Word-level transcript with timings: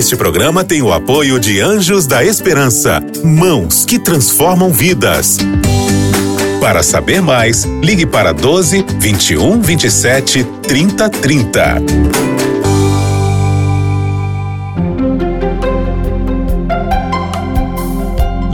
Este 0.00 0.16
programa 0.16 0.64
tem 0.64 0.80
o 0.80 0.94
apoio 0.94 1.38
de 1.38 1.60
Anjos 1.60 2.06
da 2.06 2.24
Esperança, 2.24 3.02
mãos 3.22 3.84
que 3.84 3.98
transformam 3.98 4.72
vidas. 4.72 5.36
Para 6.58 6.82
saber 6.82 7.20
mais, 7.20 7.64
ligue 7.82 8.06
para 8.06 8.32
12 8.32 8.82
21 8.98 9.60
27 9.60 10.42
30 10.62 11.10
30. 11.10 11.74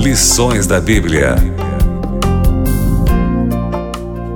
Lições 0.01 0.67
da 0.67 0.81
Bíblia. 0.81 1.37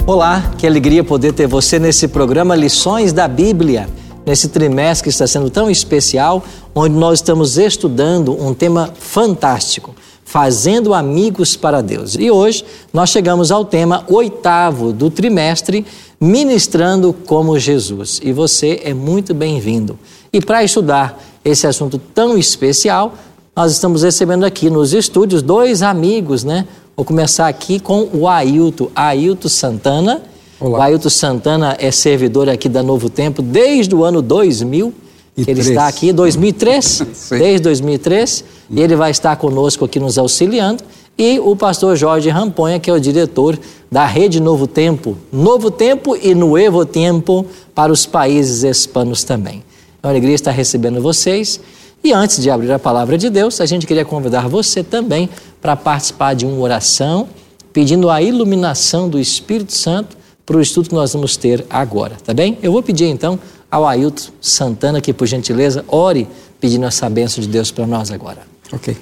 Olá, 0.06 0.52
que 0.56 0.64
alegria 0.64 1.02
poder 1.02 1.32
ter 1.32 1.48
você 1.48 1.80
nesse 1.80 2.06
programa 2.06 2.54
Lições 2.54 3.12
da 3.12 3.26
Bíblia, 3.26 3.88
nesse 4.24 4.46
trimestre 4.46 5.02
que 5.02 5.10
está 5.10 5.26
sendo 5.26 5.50
tão 5.50 5.68
especial, 5.68 6.44
onde 6.74 6.94
nós 6.94 7.18
estamos 7.18 7.58
estudando 7.58 8.32
um 8.32 8.54
tema 8.54 8.92
fantástico 8.98 9.94
fazendo 10.30 10.94
amigos 10.94 11.56
para 11.56 11.82
Deus. 11.82 12.14
E 12.14 12.30
hoje 12.30 12.64
nós 12.92 13.10
chegamos 13.10 13.50
ao 13.50 13.64
tema 13.64 14.04
oitavo 14.06 14.92
do 14.92 15.10
trimestre, 15.10 15.84
ministrando 16.20 17.12
como 17.12 17.58
Jesus. 17.58 18.20
E 18.22 18.32
você 18.32 18.80
é 18.84 18.94
muito 18.94 19.34
bem-vindo. 19.34 19.98
E 20.32 20.40
para 20.40 20.62
estudar 20.62 21.20
esse 21.44 21.66
assunto 21.66 21.98
tão 21.98 22.38
especial, 22.38 23.14
nós 23.56 23.72
estamos 23.72 24.04
recebendo 24.04 24.44
aqui 24.44 24.70
nos 24.70 24.92
estúdios 24.92 25.42
dois 25.42 25.82
amigos, 25.82 26.44
né? 26.44 26.64
Vou 26.96 27.04
começar 27.04 27.48
aqui 27.48 27.80
com 27.80 28.08
o 28.12 28.28
Ailton, 28.28 28.88
Ailton 28.94 29.48
Santana. 29.48 30.22
Olá. 30.60 30.78
O 30.78 30.82
Ailton 30.82 31.10
Santana 31.10 31.76
é 31.80 31.90
servidor 31.90 32.48
aqui 32.48 32.68
da 32.68 32.84
Novo 32.84 33.10
Tempo 33.10 33.42
desde 33.42 33.96
o 33.96 34.04
ano 34.04 34.22
2000 34.22 34.94
que 35.34 35.50
ele 35.50 35.60
está 35.60 35.86
aqui, 35.86 36.12
2003, 36.12 37.02
desde 37.30 37.60
2003, 37.60 38.44
e 38.70 38.80
ele 38.80 38.96
vai 38.96 39.10
estar 39.10 39.36
conosco 39.36 39.84
aqui 39.84 39.98
nos 39.98 40.18
auxiliando. 40.18 40.82
E 41.18 41.38
o 41.38 41.54
pastor 41.54 41.96
Jorge 41.96 42.30
Ramponha, 42.30 42.80
que 42.80 42.88
é 42.88 42.92
o 42.92 43.00
diretor 43.00 43.58
da 43.90 44.06
Rede 44.06 44.40
Novo 44.40 44.66
Tempo, 44.66 45.18
Novo 45.30 45.70
Tempo 45.70 46.16
e 46.16 46.34
Nuevo 46.34 46.86
Tempo 46.86 47.44
para 47.74 47.92
os 47.92 48.06
países 48.06 48.62
hispanos 48.62 49.22
também. 49.22 49.62
É 50.02 50.06
uma 50.06 50.12
alegria 50.12 50.34
estar 50.34 50.50
recebendo 50.50 51.00
vocês. 51.02 51.60
E 52.02 52.12
antes 52.12 52.42
de 52.42 52.50
abrir 52.50 52.72
a 52.72 52.78
palavra 52.78 53.18
de 53.18 53.28
Deus, 53.28 53.60
a 53.60 53.66
gente 53.66 53.86
queria 53.86 54.04
convidar 54.04 54.48
você 54.48 54.82
também 54.82 55.28
para 55.60 55.76
participar 55.76 56.32
de 56.34 56.46
uma 56.46 56.58
oração, 56.58 57.28
pedindo 57.70 58.08
a 58.08 58.22
iluminação 58.22 59.06
do 59.06 59.18
Espírito 59.18 59.74
Santo 59.74 60.16
para 60.46 60.56
o 60.56 60.60
estudo 60.60 60.88
que 60.88 60.94
nós 60.94 61.12
vamos 61.12 61.36
ter 61.36 61.66
agora, 61.68 62.16
tá 62.24 62.32
bem? 62.32 62.58
Eu 62.62 62.72
vou 62.72 62.82
pedir 62.82 63.04
então 63.04 63.38
ao 63.70 63.86
Ailton 63.86 64.30
Santana 64.40 65.00
que, 65.00 65.12
por 65.12 65.26
gentileza, 65.26 65.84
ore 65.88 66.26
pedindo 66.60 66.84
essa 66.86 67.08
bênção 67.08 67.40
de 67.40 67.48
Deus 67.48 67.70
para 67.70 67.86
nós 67.86 68.10
agora. 68.10 68.42
Ok. 68.72 68.96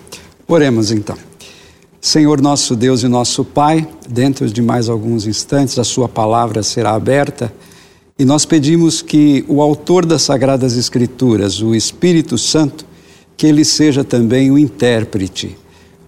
Oremos 0.47 0.91
então. 0.91 1.17
Senhor 2.01 2.41
nosso 2.41 2.77
Deus 2.77 3.03
e 3.03 3.09
nosso 3.09 3.45
Pai, 3.45 3.87
dentro 4.09 4.49
de 4.49 4.63
mais 4.63 4.89
alguns 4.89 5.27
instantes 5.27 5.79
a 5.79 5.85
Sua 5.85 6.09
palavra 6.09 6.63
será 6.63 6.93
aberta 6.93 7.53
e 8.21 8.25
nós 8.25 8.45
pedimos 8.45 9.01
que 9.01 9.45
o 9.47 9.63
autor 9.63 10.05
das 10.05 10.23
Sagradas 10.23 10.77
Escrituras, 10.77 11.63
o 11.63 11.73
Espírito 11.73 12.37
Santo, 12.37 12.85
que 13.37 13.47
ele 13.47 13.65
seja 13.65 14.03
também 14.03 14.51
o 14.51 14.59
intérprete, 14.59 15.57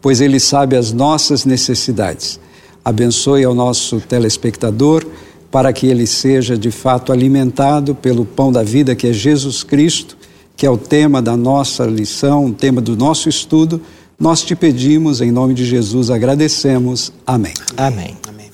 pois 0.02 0.20
ele 0.20 0.40
sabe 0.40 0.76
as 0.76 0.92
nossas 0.92 1.44
necessidades. 1.44 2.40
Abençoe 2.84 3.44
ao 3.44 3.54
nosso 3.54 4.00
telespectador 4.00 5.06
para 5.50 5.72
que 5.72 5.86
ele 5.86 6.06
seja 6.06 6.56
de 6.56 6.70
fato 6.70 7.12
alimentado 7.12 7.94
pelo 7.94 8.24
pão 8.24 8.52
da 8.52 8.62
vida 8.62 8.94
que 8.94 9.08
é 9.08 9.12
Jesus 9.12 9.62
Cristo, 9.62 10.16
que 10.56 10.64
é 10.64 10.70
o 10.70 10.78
tema 10.78 11.20
da 11.20 11.36
nossa 11.36 11.84
lição, 11.84 12.46
o 12.46 12.52
tema 12.52 12.80
do 12.80 12.96
nosso 12.96 13.28
estudo. 13.28 13.80
Nós 14.18 14.42
te 14.42 14.54
pedimos, 14.54 15.20
em 15.20 15.30
nome 15.30 15.54
de 15.54 15.64
Jesus, 15.64 16.10
agradecemos. 16.10 17.12
Amém. 17.26 17.54
Amém. 17.76 18.16
Amém. 18.28 18.50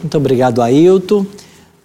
Muito 0.00 0.16
obrigado, 0.16 0.62
Ailton. 0.62 1.26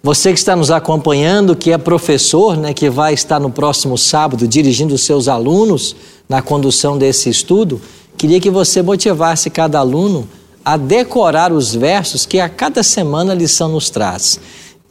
Você 0.02 0.32
que 0.32 0.38
está 0.38 0.54
nos 0.54 0.70
acompanhando, 0.70 1.56
que 1.56 1.72
é 1.72 1.78
professor, 1.78 2.56
né, 2.56 2.72
que 2.72 2.88
vai 2.88 3.12
estar 3.12 3.40
no 3.40 3.50
próximo 3.50 3.98
sábado 3.98 4.46
dirigindo 4.46 4.94
os 4.94 5.02
seus 5.02 5.26
alunos 5.26 5.96
na 6.28 6.40
condução 6.40 6.96
desse 6.96 7.28
estudo, 7.28 7.80
queria 8.16 8.38
que 8.38 8.48
você 8.48 8.82
motivasse 8.82 9.50
cada 9.50 9.80
aluno 9.80 10.28
a 10.66 10.76
decorar 10.76 11.52
os 11.52 11.72
versos 11.72 12.26
que 12.26 12.40
a 12.40 12.48
cada 12.48 12.82
semana 12.82 13.30
a 13.30 13.36
lição 13.36 13.68
nos 13.68 13.88
traz. 13.88 14.40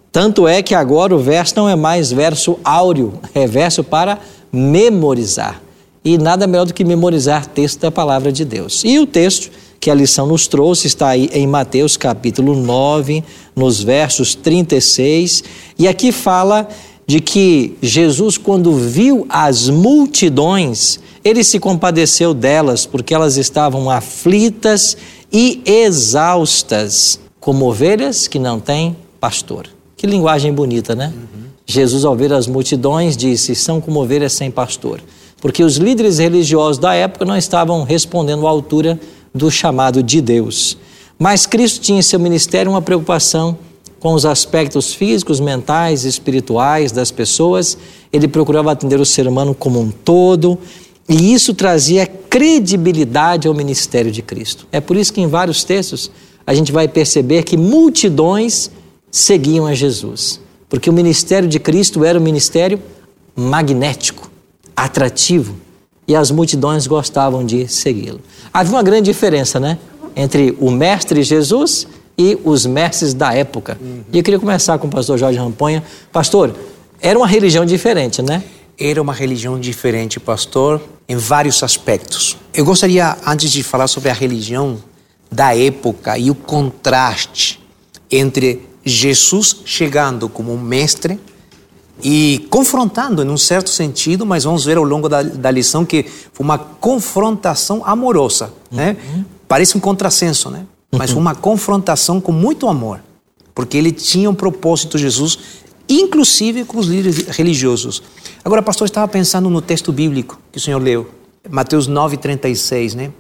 Tanto 0.10 0.48
é 0.48 0.64
que 0.64 0.74
agora 0.74 1.14
o 1.14 1.20
verso 1.20 1.54
não 1.58 1.68
é 1.68 1.76
mais 1.76 2.14
verso 2.14 2.58
áureo, 2.64 3.20
é 3.34 3.46
verso 3.46 3.84
para 3.84 4.18
memorizar. 4.54 5.62
E 6.06 6.18
nada 6.18 6.48
melhor 6.48 6.66
do 6.66 6.74
que 6.74 6.86
memorizar 6.86 7.46
texto 7.46 7.82
da 7.82 7.92
palavra 7.92 8.32
de 8.32 8.46
Deus. 8.46 8.84
E 8.86 8.98
o 9.00 9.06
texto 9.06 9.52
que 9.78 9.92
a 9.92 9.94
lição 9.94 10.26
nos 10.26 10.48
trouxe 10.48 10.88
está 10.88 11.10
aí 11.10 11.30
em 11.34 11.46
Mateus 11.46 11.98
capítulo 11.98 12.56
9, 12.56 13.22
nos 13.54 13.84
versos 13.84 14.34
36, 14.34 15.44
e 15.78 15.90
aqui 15.90 16.14
fala 16.14 16.70
de 17.06 17.20
que 17.20 17.76
Jesus, 17.82 18.38
quando 18.38 18.74
viu 18.78 19.26
as 19.28 19.68
multidões, 19.68 21.02
ele 21.26 21.44
se 21.44 21.60
compadeceu 21.60 22.36
delas, 22.36 22.86
porque 22.86 23.12
elas 23.12 23.36
estavam 23.36 23.90
aflitas 23.90 24.96
e 25.34 25.60
exaustas, 25.66 27.20
como 27.40 27.66
ovelhas 27.66 28.28
que 28.28 28.38
não 28.38 28.60
têm 28.60 28.96
pastor. 29.20 29.68
Que 29.98 30.06
linguagem 30.06 30.54
bonita, 30.54 30.94
né? 30.94 31.12
Uhum. 31.16 31.46
Jesus, 31.66 32.06
ao 32.06 32.16
ver 32.16 32.32
as 32.32 32.46
multidões, 32.46 33.18
disse: 33.18 33.56
são 33.56 33.82
como 33.82 34.00
ovelhas 34.00 34.34
sem 34.34 34.52
pastor. 34.52 35.02
Porque 35.42 35.64
os 35.64 35.78
líderes 35.78 36.20
religiosos 36.20 36.78
da 36.78 36.94
época 36.94 37.26
não 37.26 37.36
estavam 37.36 37.84
respondendo 37.84 38.46
à 38.46 38.50
altura 38.52 39.00
do 39.34 39.50
chamado 39.50 40.04
de 40.04 40.22
Deus. 40.22 40.78
Mas 41.18 41.48
Cristo 41.48 41.82
tinha 41.82 42.00
em 42.00 42.04
seu 42.04 42.20
ministério 42.20 42.72
uma 42.72 42.82
preocupação 42.82 43.58
com 44.00 44.14
os 44.14 44.26
aspectos 44.26 44.94
físicos, 44.94 45.40
mentais, 45.40 46.04
espirituais 46.04 46.92
das 46.92 47.10
pessoas. 47.10 47.78
Ele 48.14 48.28
procurava 48.28 48.72
atender 48.72 49.00
o 49.00 49.06
ser 49.06 49.28
humano 49.28 49.56
como 49.56 49.80
um 49.80 49.90
todo 49.90 50.60
e 51.08 51.34
isso 51.34 51.54
trazia 51.54 52.08
credibilidade 52.08 53.48
ao 53.48 53.54
ministério 53.54 54.12
de 54.12 54.22
Cristo. 54.22 54.68
É 54.72 54.82
por 54.82 54.98
isso 54.98 55.14
que 55.14 55.22
em 55.22 55.28
vários 55.28 55.64
textos 55.64 56.12
a 56.46 56.54
gente 56.54 56.72
vai 56.72 56.88
perceber 56.88 57.44
que 57.44 57.56
multidões 57.58 58.72
seguiam 59.12 59.66
a 59.66 59.74
Jesus, 59.74 60.40
porque 60.68 60.90
o 60.90 60.94
ministério 60.94 61.48
de 61.48 61.60
Cristo 61.60 62.04
era 62.04 62.20
um 62.20 62.22
ministério 62.22 62.82
magnético, 63.36 64.30
atrativo, 64.76 65.56
e 66.08 66.16
as 66.16 66.30
multidões 66.30 66.86
gostavam 66.86 67.46
de 67.46 67.68
segui-lo. 67.68 68.22
Havia 68.54 68.74
uma 68.74 68.84
grande 68.84 69.06
diferença, 69.10 69.60
né, 69.60 69.78
entre 70.16 70.56
o 70.60 70.70
mestre 70.70 71.24
Jesus 71.24 71.88
e 72.18 72.38
os 72.44 72.66
mestres 72.66 73.14
da 73.14 73.34
época. 73.34 73.78
Uhum. 73.82 74.02
E 74.12 74.18
eu 74.18 74.24
queria 74.24 74.40
começar 74.40 74.78
com 74.78 74.88
o 74.88 74.90
pastor 74.90 75.18
Jorge 75.18 75.38
Ramponha. 75.38 75.84
Pastor, 76.12 76.56
era 77.02 77.18
uma 77.18 77.28
religião 77.28 77.66
diferente, 77.66 78.22
né? 78.22 78.44
Era 78.78 79.02
uma 79.02 79.14
religião 79.14 79.60
diferente, 79.60 80.20
pastor 80.20 80.82
em 81.08 81.16
vários 81.16 81.62
aspectos. 81.64 82.38
Eu 82.54 82.66
gostaria, 82.66 83.18
antes 83.26 83.52
de 83.52 83.64
falar 83.64 83.88
sobre 83.88 84.10
a 84.10 84.14
religião 84.14 84.78
da 85.32 85.56
época 85.56 86.18
e 86.18 86.32
o 86.32 86.36
contraste 86.36 87.62
entre 88.10 88.68
Jesus 88.84 89.58
chegando 89.66 90.30
como 90.30 90.54
um 90.54 90.60
mestre 90.60 91.20
e 92.04 92.46
confrontando 92.50 93.24
em 93.24 93.30
um 93.30 93.38
certo 93.38 93.70
sentido, 93.70 94.26
mas 94.26 94.44
vamos 94.44 94.66
ver 94.66 94.78
ao 94.78 94.84
longo 94.84 95.08
da, 95.08 95.24
da 95.24 95.50
lição 95.52 95.86
que 95.86 96.04
foi 96.34 96.44
uma 96.44 96.58
confrontação 96.58 97.84
amorosa, 97.86 98.54
né? 98.70 98.98
Uhum. 99.08 99.26
Parece 99.48 99.78
um 99.78 99.80
contrassenso, 99.80 100.50
né? 100.50 100.66
Mas 100.92 101.12
foi 101.12 101.20
uma 101.20 101.36
confrontação 101.36 102.22
com 102.22 102.32
muito 102.32 102.68
amor, 102.68 103.02
porque 103.54 103.78
ele 103.78 103.92
tinha 103.92 104.30
um 104.30 104.36
propósito, 104.36 104.98
Jesus, 104.98 105.40
inclusive 105.88 106.66
com 106.66 106.78
os 106.78 106.88
líderes 106.88 107.28
religiosos. 107.28 108.02
Agora, 108.44 108.62
pastor, 108.62 108.86
estava 108.86 109.08
pensando 109.08 109.50
no 109.50 109.62
texto 109.62 109.92
bíblico 109.92 110.40
que 110.52 110.58
o 110.58 110.62
senhor 110.62 110.82
leu, 110.82 111.10
Mateus 111.50 111.88
9,36, 111.88 112.96
né? 112.96 113.12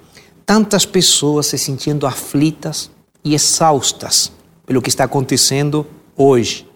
Tantas 0.45 0.85
pessoas 0.85 1.47
se 1.47 1.57
sentindo 1.57 2.05
aflitas 2.05 2.89
e 3.23 3.33
exaustas 3.33 4.31
pelo 4.65 4.81
que 4.81 4.89
está 4.89 5.03
acontecendo 5.03 5.85
hoje, 6.15 6.67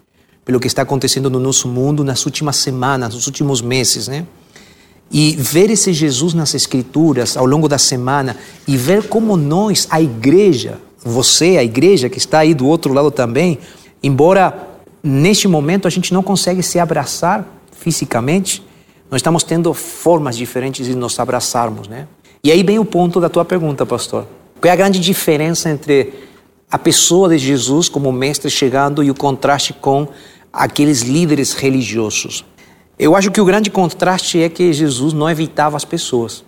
pelo 0.45 0.59
que 0.59 0.67
está 0.67 0.81
acontecendo 0.81 1.29
no 1.29 1.39
nosso 1.39 1.67
mundo 1.67 2.03
nas 2.03 2.25
últimas 2.25 2.57
semanas, 2.57 3.13
nos 3.13 3.27
últimos 3.27 3.61
meses, 3.61 4.07
né? 4.07 4.25
E 5.11 5.35
ver 5.35 5.71
esse 5.71 5.91
Jesus 5.91 6.35
nas 6.35 6.53
Escrituras 6.53 7.35
ao 7.35 7.45
longo 7.45 7.67
da 7.67 7.79
semana 7.79 8.37
e 8.67 8.77
ver 8.77 9.07
como 9.07 9.35
nós, 9.35 9.87
a 9.89 9.99
igreja, 9.99 10.79
você, 11.03 11.57
a 11.57 11.63
igreja 11.63 12.09
que 12.09 12.19
está 12.19 12.39
aí 12.39 12.53
do 12.53 12.67
outro 12.67 12.93
lado 12.93 13.09
também, 13.09 13.57
embora 14.03 14.68
neste 15.03 15.47
momento 15.47 15.87
a 15.87 15.91
gente 15.91 16.13
não 16.13 16.23
consegue 16.23 16.61
se 16.61 16.79
abraçar 16.79 17.45
fisicamente, 17.71 18.63
nós 19.09 19.19
estamos 19.19 19.43
tendo 19.43 19.73
formas 19.73 20.37
diferentes 20.37 20.85
de 20.85 20.95
nos 20.95 21.19
abraçarmos, 21.19 21.87
né? 21.87 22.07
E 22.43 22.51
aí 22.51 22.63
vem 22.63 22.79
o 22.79 22.85
ponto 22.85 23.19
da 23.19 23.27
tua 23.27 23.43
pergunta, 23.43 23.85
pastor. 23.85 24.25
Qual 24.61 24.69
é 24.69 24.73
a 24.73 24.75
grande 24.75 24.99
diferença 24.99 25.69
entre 25.69 26.13
a 26.71 26.77
pessoa 26.77 27.29
de 27.29 27.37
Jesus 27.37 27.89
como 27.89 28.11
mestre 28.11 28.49
chegando 28.49 29.03
e 29.03 29.09
o 29.09 29.15
contraste 29.15 29.73
com 29.73 30.07
aqueles 30.53 31.01
líderes 31.01 31.53
religiosos? 31.53 32.45
Eu 32.97 33.15
acho 33.15 33.31
que 33.31 33.41
o 33.41 33.45
grande 33.45 33.69
contraste 33.69 34.41
é 34.41 34.49
que 34.49 34.71
Jesus 34.71 35.13
não 35.13 35.29
evitava 35.29 35.75
as 35.75 35.85
pessoas. 35.85 36.43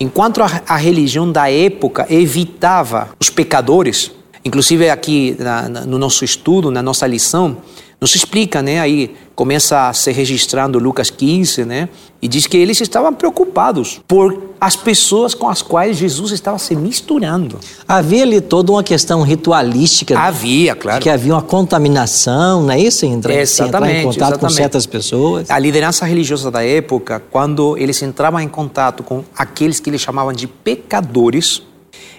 Enquanto 0.00 0.42
a, 0.42 0.62
a 0.66 0.76
religião 0.76 1.30
da 1.30 1.50
época 1.50 2.06
evitava 2.08 3.10
os 3.20 3.28
pecadores, 3.28 4.12
inclusive 4.44 4.88
aqui 4.88 5.36
na, 5.38 5.68
na, 5.68 5.80
no 5.82 5.98
nosso 5.98 6.24
estudo, 6.24 6.70
na 6.70 6.82
nossa 6.82 7.06
lição, 7.06 7.58
nos 8.00 8.14
explica, 8.14 8.62
né? 8.62 8.80
Aí 8.80 9.14
começa 9.34 9.88
a 9.88 9.92
ser 9.92 10.12
registrando 10.12 10.78
Lucas 10.78 11.10
15, 11.10 11.64
né? 11.64 11.88
E 12.20 12.26
diz 12.26 12.46
que 12.46 12.56
eles 12.56 12.80
estavam 12.80 13.12
preocupados 13.14 14.00
por 14.06 14.50
as 14.60 14.74
pessoas 14.74 15.34
com 15.34 15.48
as 15.48 15.62
quais 15.62 15.96
Jesus 15.96 16.32
estava 16.32 16.58
se 16.58 16.74
misturando. 16.74 17.58
Havia 17.86 18.24
ali 18.24 18.40
toda 18.40 18.72
uma 18.72 18.82
questão 18.82 19.22
ritualística. 19.22 20.14
né? 20.14 20.20
Havia, 20.20 20.74
claro. 20.74 21.00
Que 21.00 21.08
havia 21.08 21.32
uma 21.34 21.42
contaminação, 21.42 22.62
não 22.64 22.72
é 22.72 22.80
isso? 22.80 23.06
Entrar, 23.06 23.32
se 23.46 23.62
entrar 23.62 23.82
em 23.88 23.90
Exatamente, 23.92 24.02
contato 24.04 24.18
com 24.18 24.34
exatamente. 24.34 24.56
certas 24.56 24.86
pessoas. 24.86 25.50
A 25.50 25.58
liderança 25.58 26.04
religiosa 26.04 26.50
da 26.50 26.64
época, 26.64 27.22
quando 27.30 27.76
eles 27.78 28.02
entravam 28.02 28.40
em 28.40 28.48
contato 28.48 29.02
com 29.04 29.22
aqueles 29.36 29.78
que 29.78 29.88
eles 29.90 30.00
chamavam 30.00 30.32
de 30.32 30.48
pecadores, 30.48 31.62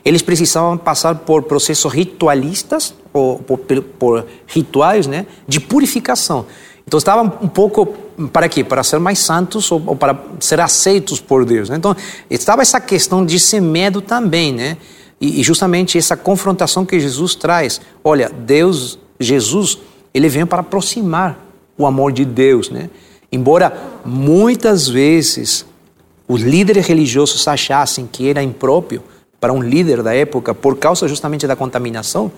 eles 0.04 0.22
precisavam 0.22 0.78
passar 0.78 1.16
por 1.16 1.44
processos 1.44 1.92
ritualistas, 1.92 2.94
ou 3.14 3.40
por, 3.40 3.58
por- 3.58 4.26
rituais, 4.48 5.08
né, 5.08 5.26
de 5.48 5.60
purificação. 5.60 6.46
Então 6.86 6.98
estavam 6.98 7.26
um 7.42 7.48
pouco 7.48 7.86
para 8.34 8.50
quê? 8.50 8.64
Para 8.64 8.84
ser 8.84 9.00
mais 9.00 9.20
santos 9.20 9.72
ou, 9.72 9.81
ou 9.86 9.96
para 9.96 10.18
ser 10.40 10.60
aceitos 10.60 11.20
por 11.20 11.46
Deus. 11.46 11.70
Né? 11.70 11.78
Então 11.78 11.96
estava 12.30 12.64
essa 12.64 12.81
questão 12.81 13.24
de 13.24 13.36
esse 13.36 13.62
medo 13.62 14.02
também, 14.02 14.52
né? 14.52 14.78
E, 15.22 15.40
e 15.40 15.44
justamente 15.44 15.98
essa 15.98 16.18
confrontação 16.18 16.86
que 16.86 17.00
Jesus 17.00 17.36
traz. 17.36 17.80
Olha, 18.04 18.30
Deus, 18.30 18.98
Jesus, 19.20 19.78
ele 20.14 20.30
vem 20.30 20.46
para 20.46 20.62
aproximar 20.62 21.46
o 21.78 21.86
amor 21.86 22.12
de 22.12 22.25
Deus, 22.25 22.72
né? 22.72 22.90
Embora 23.32 23.72
muitas 24.04 24.88
vezes 24.88 25.66
os 26.28 26.42
líderes 26.42 26.88
religiosos 26.88 27.48
achassem 27.48 28.08
que 28.12 28.28
era 28.28 28.42
impróprio 28.42 29.04
para 29.39 29.53
um 29.53 29.62
líder 29.62 30.03
da 30.03 30.13
época 30.13 30.53
por 30.53 30.77
causa 30.77 31.07
justamente 31.07 31.47
da 31.47 31.56
contaminação, 31.56 32.31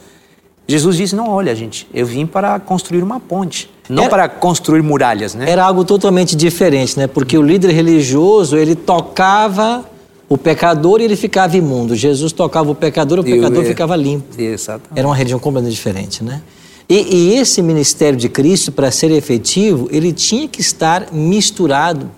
Jesus 0.67 0.95
disse: 0.95 1.15
"Não, 1.15 1.29
olha, 1.29 1.55
gente, 1.55 1.87
eu 1.93 2.05
vim 2.05 2.25
para 2.25 2.59
construir 2.59 3.01
uma 3.03 3.19
ponte, 3.19 3.69
não 3.89 4.03
Era- 4.03 4.09
para 4.09 4.29
construir 4.29 4.81
muralhas, 4.81 5.33
né?" 5.33 5.49
Era 5.49 5.65
algo 5.65 5.83
totalmente 5.83 6.35
diferente, 6.35 6.97
né? 6.97 7.07
Porque 7.07 7.37
o 7.37 7.41
líder 7.41 7.71
religioso, 7.71 8.55
ele 8.55 8.75
tocava 8.75 9.85
o 10.29 10.37
pecador 10.37 11.01
e 11.01 11.03
ele 11.03 11.15
ficava 11.15 11.57
imundo. 11.57 11.93
Jesus 11.95 12.31
tocava 12.31 12.71
o 12.71 12.75
pecador 12.75 13.17
e 13.17 13.21
o 13.21 13.23
pecador 13.23 13.63
é. 13.63 13.67
ficava 13.67 13.95
limpo. 13.95 14.39
Exatamente. 14.39 14.97
Era 14.97 15.07
uma 15.07 15.15
religião 15.15 15.39
completamente 15.39 15.75
diferente, 15.75 16.23
né? 16.23 16.41
E, 16.87 17.15
e 17.15 17.37
esse 17.37 17.61
ministério 17.61 18.17
de 18.17 18.29
Cristo, 18.29 18.71
para 18.71 18.91
ser 18.91 19.11
efetivo, 19.11 19.89
ele 19.91 20.13
tinha 20.13 20.47
que 20.47 20.61
estar 20.61 21.07
misturado 21.11 22.09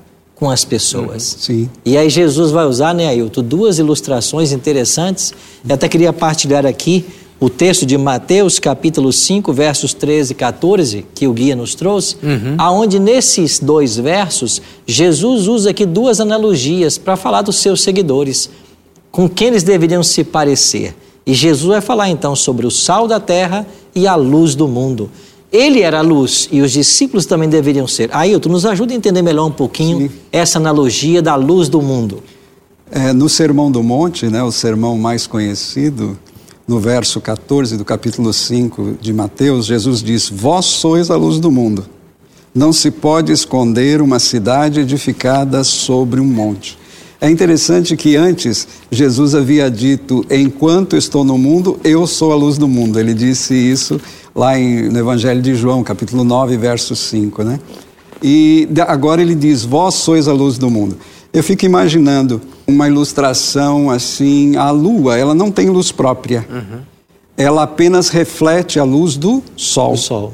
com 0.43 0.49
as 0.49 0.65
pessoas. 0.65 1.37
Sim. 1.39 1.69
E 1.85 1.95
aí 1.95 2.09
Jesus 2.09 2.51
vai 2.51 2.65
usar, 2.65 2.93
né, 2.93 3.07
Ailton, 3.07 3.41
duas 3.41 3.79
ilustrações 3.79 4.51
interessantes. 4.51 5.33
Eu 5.65 5.73
até 5.73 5.87
queria 5.87 6.11
partilhar 6.11 6.65
aqui 6.65 7.05
o 7.39 7.49
texto 7.49 7.85
de 7.85 7.97
Mateus, 7.97 8.59
capítulo 8.59 9.13
5, 9.13 9.53
versos 9.53 9.93
13 9.93 10.33
e 10.33 10.35
14, 10.35 11.05
que 11.15 11.29
o 11.29 11.33
guia 11.33 11.55
nos 11.55 11.75
trouxe, 11.75 12.17
aonde 12.57 12.99
nesses 12.99 13.57
dois 13.57 13.95
versos, 13.95 14.61
Jesus 14.85 15.47
usa 15.47 15.69
aqui 15.69 15.85
duas 15.85 16.19
analogias 16.19 16.97
para 16.97 17.15
falar 17.15 17.41
dos 17.41 17.55
seus 17.55 17.81
seguidores, 17.81 18.49
com 19.13 19.29
quem 19.29 19.47
eles 19.47 19.63
deveriam 19.63 20.03
se 20.03 20.25
parecer. 20.25 20.93
E 21.25 21.33
Jesus 21.33 21.69
vai 21.71 21.79
falar 21.79 22.09
então 22.09 22.35
sobre 22.35 22.67
o 22.67 22.71
sal 22.71 23.07
da 23.07 23.19
terra 23.19 23.65
e 23.95 24.07
a 24.07 24.15
luz 24.15 24.55
do 24.55 24.67
mundo. 24.67 25.09
Ele 25.53 25.81
era 25.81 25.99
a 25.99 26.01
luz 26.01 26.49
e 26.51 26.61
os 26.61 26.71
discípulos 26.71 27.27
também 27.27 27.47
deveriam 27.47 27.87
ser. 27.87 28.09
Ailton, 28.11 28.49
nos 28.49 28.65
ajuda 28.65 28.91
a 28.91 28.95
entender 28.95 29.21
melhor 29.21 29.45
um 29.45 29.51
pouquinho 29.51 29.99
Sim. 29.99 30.09
essa 30.31 30.57
analogia 30.57 31.21
da 31.21 31.35
luz 31.35 31.69
do 31.69 31.79
mundo. 31.79 32.23
É, 32.89 33.13
no 33.13 33.29
Sermão 33.29 33.71
do 33.71 33.83
Monte, 33.83 34.25
né, 34.25 34.41
o 34.41 34.51
sermão 34.51 34.97
mais 34.97 35.27
conhecido, 35.27 36.17
no 36.67 36.79
verso 36.79 37.21
14 37.21 37.77
do 37.77 37.85
capítulo 37.85 38.33
5 38.33 38.97
de 38.99 39.13
Mateus, 39.13 39.67
Jesus 39.67 40.01
diz: 40.01 40.27
Vós 40.27 40.65
sois 40.65 41.11
a 41.11 41.15
luz 41.15 41.39
do 41.39 41.51
mundo. 41.51 41.85
Não 42.53 42.73
se 42.73 42.89
pode 42.89 43.31
esconder 43.31 44.01
uma 44.01 44.17
cidade 44.17 44.79
edificada 44.79 45.63
sobre 45.63 46.19
um 46.19 46.25
monte. 46.25 46.79
É 47.21 47.29
interessante 47.29 47.95
que 47.95 48.15
antes 48.15 48.67
Jesus 48.91 49.35
havia 49.35 49.69
dito: 49.69 50.25
Enquanto 50.29 50.95
estou 50.95 51.23
no 51.23 51.37
mundo, 51.37 51.79
eu 51.83 52.07
sou 52.07 52.31
a 52.31 52.35
luz 52.35 52.57
do 52.57 52.67
mundo. 52.67 52.99
Ele 52.99 53.13
disse 53.13 53.53
isso 53.53 54.01
lá 54.35 54.57
em, 54.57 54.89
no 54.89 54.99
Evangelho 54.99 55.41
de 55.41 55.55
João, 55.55 55.83
capítulo 55.83 56.23
9, 56.23 56.57
verso 56.57 56.95
5, 56.95 57.43
né? 57.43 57.59
E 58.21 58.67
agora 58.87 59.21
ele 59.21 59.35
diz: 59.35 59.63
Vós 59.63 59.95
sois 59.95 60.27
a 60.27 60.33
luz 60.33 60.57
do 60.57 60.69
mundo. 60.69 60.97
Eu 61.33 61.43
fico 61.43 61.65
imaginando 61.65 62.41
uma 62.65 62.87
ilustração 62.87 63.89
assim: 63.89 64.55
a 64.55 64.71
lua, 64.71 65.17
ela 65.17 65.35
não 65.35 65.51
tem 65.51 65.69
luz 65.69 65.91
própria. 65.91 66.47
Ela 67.35 67.63
apenas 67.63 68.09
reflete 68.09 68.79
a 68.79 68.83
luz 68.83 69.17
do 69.17 69.43
sol. 69.57 69.93
O 69.93 69.97
sol. 69.97 70.33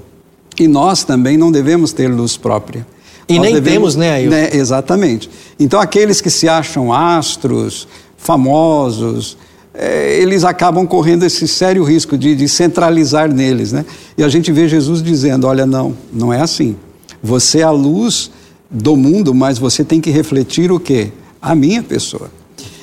E 0.59 0.67
nós 0.67 1.03
também 1.03 1.37
não 1.37 1.51
devemos 1.51 1.93
ter 1.93 2.09
luz 2.09 2.35
própria. 2.35 2.85
E 3.29 3.37
Nós 3.37 3.53
nem 3.53 3.61
temos, 3.61 3.95
né, 3.95 4.11
Ailton? 4.11 4.57
Exatamente. 4.57 5.29
Então, 5.59 5.79
aqueles 5.79 6.19
que 6.19 6.31
se 6.31 6.49
acham 6.49 6.91
astros, 6.91 7.87
famosos, 8.17 9.37
eles 9.73 10.43
acabam 10.43 10.85
correndo 10.85 11.23
esse 11.23 11.47
sério 11.47 11.83
risco 11.83 12.17
de, 12.17 12.35
de 12.35 12.47
centralizar 12.49 13.31
neles, 13.31 13.71
né? 13.71 13.85
E 14.17 14.23
a 14.23 14.29
gente 14.29 14.51
vê 14.51 14.67
Jesus 14.67 15.01
dizendo: 15.01 15.47
olha, 15.47 15.65
não, 15.65 15.95
não 16.11 16.33
é 16.33 16.41
assim. 16.41 16.75
Você 17.21 17.59
é 17.59 17.63
a 17.63 17.71
luz 17.71 18.31
do 18.69 18.95
mundo, 18.95 19.33
mas 19.33 19.57
você 19.57 19.83
tem 19.83 19.99
que 20.01 20.09
refletir 20.09 20.71
o 20.71 20.79
quê? 20.79 21.11
A 21.41 21.53
minha 21.53 21.83
pessoa. 21.83 22.31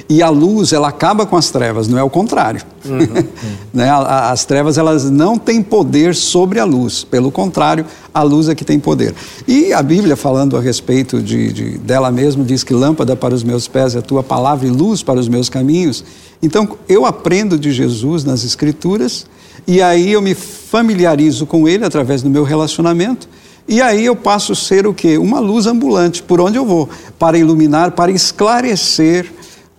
E 0.08 0.22
a 0.22 0.28
luz, 0.28 0.72
ela 0.72 0.86
acaba 0.88 1.26
com 1.26 1.36
as 1.36 1.50
trevas, 1.50 1.88
não 1.88 1.98
é 1.98 2.02
o 2.02 2.08
contrário. 2.08 2.62
né? 3.74 3.88
A- 3.90 3.96
a- 3.96 4.30
As 4.30 4.44
trevas, 4.44 4.78
elas 4.78 5.10
não 5.10 5.36
têm 5.36 5.60
poder 5.62 6.14
sobre 6.14 6.60
a 6.60 6.64
luz. 6.64 7.02
Pelo 7.02 7.30
contrário, 7.32 7.84
a 8.14 8.22
luz 8.22 8.48
é 8.48 8.54
que 8.54 8.64
tem 8.64 8.78
poder. 8.78 9.12
E 9.48 9.72
a 9.72 9.82
Bíblia, 9.82 10.14
falando 10.14 10.56
a 10.56 10.60
respeito 10.60 11.20
de, 11.20 11.52
de- 11.52 11.78
dela 11.78 12.10
mesma, 12.12 12.44
diz 12.44 12.62
que 12.62 12.72
lâmpada 12.72 13.16
para 13.16 13.34
os 13.34 13.42
meus 13.42 13.66
pés 13.66 13.96
é 13.96 13.98
a 13.98 14.02
tua 14.02 14.22
palavra 14.22 14.66
e 14.66 14.70
luz 14.70 15.02
para 15.02 15.18
os 15.18 15.26
meus 15.28 15.48
caminhos. 15.48 16.04
Então, 16.40 16.68
eu 16.88 17.04
aprendo 17.04 17.58
de 17.58 17.72
Jesus 17.72 18.22
nas 18.22 18.44
Escrituras 18.44 19.26
e 19.66 19.82
aí 19.82 20.12
eu 20.12 20.22
me 20.22 20.34
familiarizo 20.34 21.46
com 21.46 21.66
ele 21.66 21.84
através 21.84 22.22
do 22.22 22.30
meu 22.30 22.44
relacionamento. 22.44 23.28
E 23.68 23.82
aí 23.82 24.04
eu 24.06 24.14
passo 24.14 24.52
a 24.52 24.54
ser 24.54 24.86
o 24.86 24.94
quê? 24.94 25.18
Uma 25.18 25.40
luz 25.40 25.66
ambulante 25.66 26.22
por 26.22 26.40
onde 26.40 26.56
eu 26.56 26.64
vou, 26.64 26.88
para 27.18 27.36
iluminar, 27.36 27.90
para 27.90 28.12
esclarecer, 28.12 29.26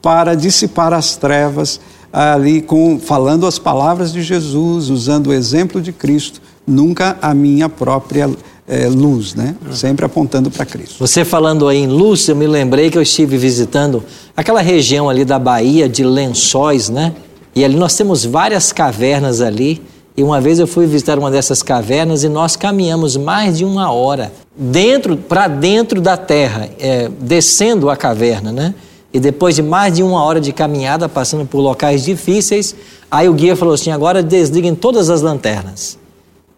para 0.07 0.35
dissipar 0.35 0.93
as 0.93 1.17
trevas, 1.17 1.81
ali 2.13 2.61
com 2.61 2.97
falando 2.97 3.45
as 3.45 3.59
palavras 3.59 4.13
de 4.13 4.23
Jesus, 4.23 4.89
usando 4.89 5.27
o 5.27 5.33
exemplo 5.33 5.81
de 5.81 5.91
Cristo, 5.91 6.41
nunca 6.65 7.17
a 7.21 7.33
minha 7.33 7.67
própria 7.67 8.29
eh, 8.69 8.87
luz, 8.87 9.35
né? 9.35 9.53
Sempre 9.73 10.05
apontando 10.05 10.49
para 10.49 10.65
Cristo. 10.65 10.95
Você 11.05 11.25
falando 11.25 11.67
aí 11.67 11.79
em 11.79 11.87
luz, 11.87 12.25
eu 12.29 12.37
me 12.37 12.47
lembrei 12.47 12.89
que 12.89 12.97
eu 12.97 13.01
estive 13.01 13.35
visitando 13.35 14.01
aquela 14.33 14.61
região 14.61 15.09
ali 15.09 15.25
da 15.25 15.37
Bahia 15.37 15.89
de 15.89 16.05
Lençóis, 16.05 16.87
né? 16.87 17.13
E 17.53 17.65
ali 17.65 17.75
nós 17.75 17.93
temos 17.97 18.23
várias 18.23 18.71
cavernas 18.71 19.41
ali. 19.41 19.81
E 20.15 20.23
uma 20.23 20.39
vez 20.39 20.57
eu 20.57 20.67
fui 20.67 20.85
visitar 20.85 21.19
uma 21.19 21.29
dessas 21.29 21.61
cavernas 21.61 22.23
e 22.23 22.29
nós 22.29 22.55
caminhamos 22.55 23.17
mais 23.17 23.57
de 23.57 23.65
uma 23.65 23.91
hora 23.91 24.31
dentro, 24.55 25.17
para 25.17 25.49
dentro 25.49 25.99
da 25.99 26.15
terra, 26.15 26.69
é, 26.79 27.09
descendo 27.19 27.89
a 27.89 27.97
caverna, 27.97 28.53
né? 28.53 28.73
E 29.13 29.19
depois 29.19 29.55
de 29.55 29.63
mais 29.63 29.95
de 29.95 30.03
uma 30.03 30.21
hora 30.23 30.39
de 30.39 30.51
caminhada, 30.51 31.07
passando 31.07 31.45
por 31.45 31.59
locais 31.59 32.03
difíceis, 32.03 32.75
aí 33.09 33.29
o 33.29 33.33
guia 33.33 33.55
falou 33.55 33.73
assim: 33.73 33.91
agora 33.91 34.21
desliguem 34.21 34.75
todas 34.75 35.09
as 35.09 35.21
lanternas. 35.21 35.97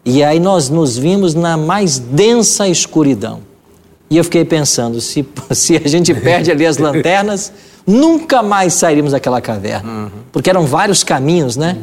E 0.04 0.24
aí 0.24 0.40
nós 0.40 0.70
nos 0.70 0.98
vimos 0.98 1.34
na 1.36 1.58
mais 1.58 2.00
densa 2.00 2.68
escuridão. 2.68 3.42
E 4.10 4.18
eu 4.18 4.24
fiquei 4.24 4.44
pensando, 4.44 5.00
se, 5.00 5.26
se 5.52 5.76
a 5.78 5.88
gente 5.88 6.14
perde 6.14 6.52
ali 6.52 6.66
as 6.66 6.78
lanternas, 6.80 7.52
nunca 7.86 8.42
mais 8.42 8.74
sairíamos 8.74 9.12
daquela 9.12 9.40
caverna. 9.40 10.12
Porque 10.32 10.50
eram 10.50 10.66
vários 10.66 11.04
caminhos, 11.04 11.56
né? 11.56 11.78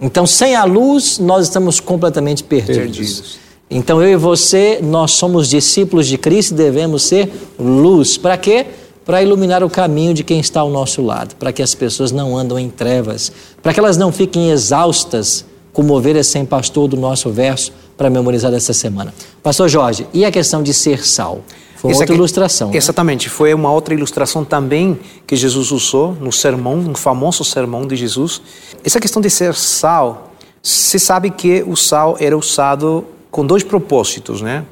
Então, 0.00 0.26
sem 0.26 0.54
a 0.54 0.64
luz, 0.64 1.18
nós 1.18 1.46
estamos 1.46 1.80
completamente 1.80 2.44
perdidos. 2.44 2.76
Perdidos. 2.76 3.38
Então, 3.70 4.02
eu 4.02 4.12
e 4.12 4.16
você, 4.16 4.78
nós 4.82 5.12
somos 5.12 5.48
discípulos 5.48 6.06
de 6.06 6.18
Cristo 6.18 6.52
e 6.52 6.56
devemos 6.56 7.02
ser 7.02 7.32
luz. 7.58 8.16
Para 8.16 8.36
quê? 8.36 8.66
Para 8.66 8.83
iluminar 9.22 9.62
o 9.62 9.68
caminho 9.70 10.14
de 10.14 10.24
quem 10.24 10.40
está 10.40 10.60
ao 10.60 10.70
nosso 10.70 11.02
lado, 11.02 11.34
para 11.36 11.52
que 11.52 11.62
as 11.62 11.74
pessoas 11.74 12.10
não 12.10 12.36
andam 12.36 12.58
em 12.58 12.70
trevas, 12.70 13.30
para 13.62 13.72
que 13.74 13.80
elas 13.80 13.96
não 13.96 14.10
fiquem 14.10 14.50
exaustas, 14.50 15.44
como 15.72 15.94
ovelhas 15.94 16.26
sem 16.28 16.44
pastor 16.44 16.88
do 16.88 16.96
nosso 16.96 17.30
verso, 17.30 17.72
para 17.96 18.08
memorizar 18.10 18.50
dessa 18.50 18.72
semana. 18.72 19.12
Pastor 19.42 19.68
Jorge, 19.68 20.06
e 20.12 20.24
a 20.24 20.30
questão 20.30 20.62
de 20.62 20.72
ser 20.72 21.04
sal? 21.06 21.40
Foi 21.76 21.90
Essa 21.90 22.00
outra 22.00 22.14
que- 22.14 22.18
ilustração. 22.18 22.70
né? 22.70 22.76
Exatamente, 22.76 23.28
foi 23.28 23.52
uma 23.52 23.70
outra 23.70 23.92
ilustração 23.92 24.44
também 24.44 24.98
que 25.26 25.36
Jesus 25.36 25.70
usou 25.70 26.12
no 26.18 26.32
sermão, 26.32 26.76
no 26.76 26.96
famoso 26.96 27.44
sermão 27.44 27.86
de 27.86 27.94
Jesus. 27.94 28.40
Essa 28.82 28.98
questão 28.98 29.20
de 29.20 29.28
ser 29.28 29.54
sal, 29.54 30.32
se 30.62 30.98
sabe 30.98 31.28
que 31.30 31.62
o 31.66 31.76
sal 31.76 32.16
era 32.18 32.36
usado 32.38 33.04
com 33.30 33.44
dois 33.46 33.62
propósitos, 33.62 34.40
né? 34.40 34.64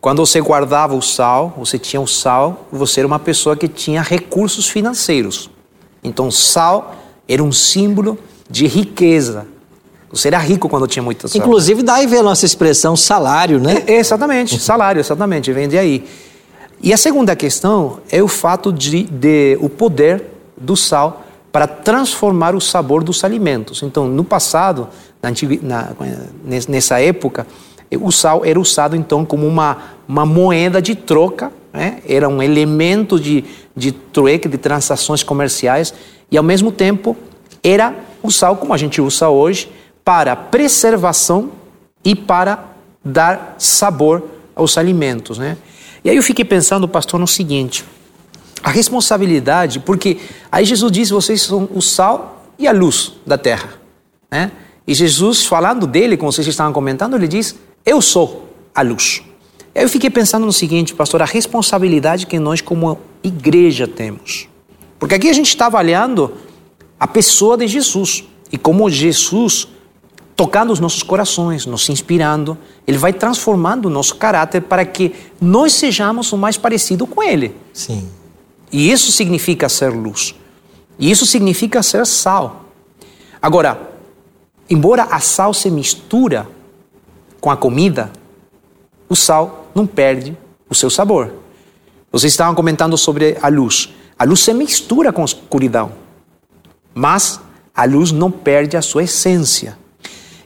Quando 0.00 0.24
você 0.24 0.40
guardava 0.40 0.94
o 0.94 1.02
sal, 1.02 1.54
você 1.56 1.78
tinha 1.78 2.00
o 2.00 2.06
sal, 2.06 2.66
você 2.70 3.00
era 3.00 3.06
uma 3.06 3.18
pessoa 3.18 3.56
que 3.56 3.66
tinha 3.66 4.00
recursos 4.00 4.68
financeiros. 4.68 5.50
Então, 6.02 6.30
sal 6.30 6.94
era 7.28 7.42
um 7.42 7.50
símbolo 7.50 8.16
de 8.48 8.66
riqueza. 8.66 9.46
Você 10.10 10.28
era 10.28 10.38
rico 10.38 10.68
quando 10.68 10.86
tinha 10.86 11.02
muita 11.02 11.26
sal. 11.26 11.40
Inclusive, 11.40 11.82
daí 11.82 12.06
vem 12.06 12.20
a 12.20 12.22
nossa 12.22 12.46
expressão 12.46 12.96
salário, 12.96 13.58
né? 13.58 13.82
É, 13.86 13.96
exatamente, 13.96 14.58
salário, 14.60 15.00
exatamente, 15.00 15.52
vem 15.52 15.68
de 15.68 15.76
aí. 15.76 16.08
E 16.80 16.92
a 16.92 16.96
segunda 16.96 17.34
questão 17.34 17.98
é 18.08 18.22
o 18.22 18.28
fato 18.28 18.72
de, 18.72 19.02
de 19.02 19.58
o 19.60 19.68
poder 19.68 20.24
do 20.56 20.76
sal 20.76 21.24
para 21.50 21.66
transformar 21.66 22.54
o 22.54 22.60
sabor 22.60 23.02
dos 23.02 23.24
alimentos. 23.24 23.82
Então, 23.82 24.06
no 24.06 24.22
passado, 24.22 24.88
na, 25.20 25.32
na, 25.60 25.88
nessa 26.68 27.00
época, 27.00 27.46
o 27.96 28.10
sal 28.10 28.44
era 28.44 28.60
usado 28.60 28.94
então 28.94 29.24
como 29.24 29.46
uma, 29.46 29.78
uma 30.06 30.26
moeda 30.26 30.82
de 30.82 30.94
troca, 30.94 31.52
né? 31.72 32.02
era 32.06 32.28
um 32.28 32.42
elemento 32.42 33.18
de, 33.18 33.44
de 33.74 33.92
trueque, 33.92 34.48
de 34.48 34.58
transações 34.58 35.22
comerciais, 35.22 35.94
e 36.30 36.36
ao 36.36 36.44
mesmo 36.44 36.70
tempo 36.70 37.16
era 37.62 37.94
o 38.22 38.30
sal, 38.30 38.56
como 38.56 38.74
a 38.74 38.76
gente 38.76 39.00
usa 39.00 39.28
hoje, 39.28 39.70
para 40.04 40.34
preservação 40.36 41.50
e 42.04 42.14
para 42.14 42.64
dar 43.04 43.56
sabor 43.58 44.22
aos 44.54 44.76
alimentos. 44.76 45.38
Né? 45.38 45.56
E 46.04 46.10
aí 46.10 46.16
eu 46.16 46.22
fiquei 46.22 46.44
pensando, 46.44 46.88
pastor, 46.88 47.18
no 47.18 47.26
seguinte: 47.26 47.84
a 48.62 48.70
responsabilidade, 48.70 49.80
porque 49.80 50.18
aí 50.50 50.64
Jesus 50.64 50.92
diz: 50.92 51.10
vocês 51.10 51.42
são 51.42 51.68
o 51.74 51.80
sal 51.80 52.44
e 52.58 52.66
a 52.66 52.72
luz 52.72 53.14
da 53.26 53.38
terra. 53.38 53.70
Né? 54.30 54.50
E 54.86 54.94
Jesus, 54.94 55.46
falando 55.46 55.86
dele, 55.86 56.16
como 56.16 56.32
vocês 56.32 56.46
estavam 56.46 56.72
comentando, 56.72 57.14
ele 57.14 57.28
diz: 57.28 57.54
Eu 57.88 58.02
sou 58.02 58.46
a 58.74 58.82
luz. 58.82 59.22
Eu 59.74 59.88
fiquei 59.88 60.10
pensando 60.10 60.44
no 60.44 60.52
seguinte, 60.52 60.94
pastor, 60.94 61.22
a 61.22 61.24
responsabilidade 61.24 62.26
que 62.26 62.38
nós, 62.38 62.60
como 62.60 62.98
igreja, 63.22 63.88
temos. 63.88 64.46
Porque 64.98 65.14
aqui 65.14 65.30
a 65.30 65.32
gente 65.32 65.48
está 65.48 65.68
avaliando 65.68 66.34
a 67.00 67.06
pessoa 67.06 67.56
de 67.56 67.66
Jesus 67.66 68.24
e 68.52 68.58
como 68.58 68.90
Jesus, 68.90 69.68
tocando 70.36 70.70
os 70.70 70.80
nossos 70.80 71.02
corações, 71.02 71.64
nos 71.64 71.88
inspirando, 71.88 72.58
ele 72.86 72.98
vai 72.98 73.14
transformando 73.14 73.86
o 73.86 73.90
nosso 73.90 74.16
caráter 74.16 74.60
para 74.60 74.84
que 74.84 75.14
nós 75.40 75.72
sejamos 75.72 76.30
o 76.30 76.36
mais 76.36 76.58
parecido 76.58 77.06
com 77.06 77.22
ele. 77.22 77.56
Sim. 77.72 78.06
E 78.70 78.92
isso 78.92 79.10
significa 79.10 79.66
ser 79.66 79.88
luz. 79.88 80.34
E 80.98 81.10
isso 81.10 81.24
significa 81.24 81.82
ser 81.82 82.04
sal. 82.04 82.66
Agora, 83.40 83.80
embora 84.68 85.04
a 85.04 85.20
sal 85.20 85.54
se 85.54 85.70
mistura 85.70 86.57
com 87.40 87.50
a 87.50 87.56
comida, 87.56 88.10
o 89.08 89.16
sal 89.16 89.70
não 89.74 89.86
perde 89.86 90.36
o 90.68 90.74
seu 90.74 90.90
sabor. 90.90 91.32
Vocês 92.10 92.32
estavam 92.32 92.54
comentando 92.54 92.96
sobre 92.96 93.36
a 93.40 93.48
luz. 93.48 93.90
A 94.18 94.24
luz 94.24 94.40
se 94.40 94.52
mistura 94.52 95.12
com 95.12 95.22
a 95.22 95.24
escuridão, 95.24 95.92
mas 96.94 97.40
a 97.74 97.84
luz 97.84 98.10
não 98.10 98.30
perde 98.30 98.76
a 98.76 98.82
sua 98.82 99.04
essência. 99.04 99.78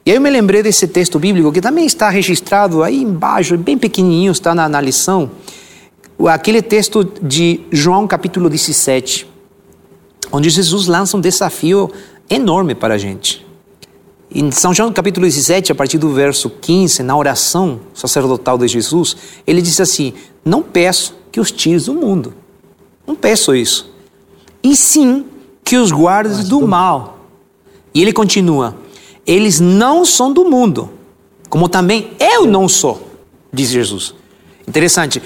E 0.04 0.10
aí 0.10 0.16
eu 0.16 0.20
me 0.20 0.28
lembrei 0.28 0.62
desse 0.62 0.88
texto 0.88 1.18
bíblico 1.18 1.52
que 1.52 1.60
também 1.60 1.86
está 1.86 2.10
registrado 2.10 2.82
aí 2.82 3.02
embaixo, 3.02 3.56
bem 3.56 3.78
pequenininho, 3.78 4.32
está 4.32 4.54
na, 4.54 4.68
na 4.68 4.80
lição 4.80 5.30
aquele 6.28 6.62
texto 6.62 7.04
de 7.04 7.60
João 7.70 8.06
capítulo 8.06 8.48
17, 8.48 9.26
onde 10.30 10.50
Jesus 10.50 10.86
lança 10.86 11.16
um 11.16 11.20
desafio 11.20 11.90
enorme 12.28 12.74
para 12.74 12.94
a 12.94 12.98
gente. 12.98 13.44
Em 14.34 14.50
São 14.50 14.72
João 14.72 14.90
capítulo 14.90 15.26
17, 15.26 15.72
a 15.72 15.74
partir 15.74 15.98
do 15.98 16.08
verso 16.08 16.48
15, 16.48 17.02
na 17.02 17.14
oração 17.14 17.80
sacerdotal 17.92 18.56
de 18.56 18.66
Jesus, 18.66 19.14
ele 19.46 19.60
diz 19.60 19.78
assim: 19.78 20.14
Não 20.42 20.62
peço 20.62 21.14
que 21.30 21.38
os 21.38 21.50
tires 21.50 21.84
do 21.84 21.92
mundo, 21.92 22.32
não 23.06 23.14
peço 23.14 23.54
isso, 23.54 23.92
e 24.62 24.74
sim 24.74 25.26
que 25.62 25.76
os 25.76 25.92
guardes 25.92 26.48
do 26.48 26.66
mal. 26.66 27.26
E 27.94 28.00
ele 28.00 28.10
continua: 28.10 28.74
Eles 29.26 29.60
não 29.60 30.02
são 30.02 30.32
do 30.32 30.46
mundo, 30.46 30.88
como 31.50 31.68
também 31.68 32.12
eu 32.18 32.46
não 32.46 32.70
sou, 32.70 33.06
diz 33.52 33.68
Jesus. 33.68 34.14
Interessante. 34.66 35.22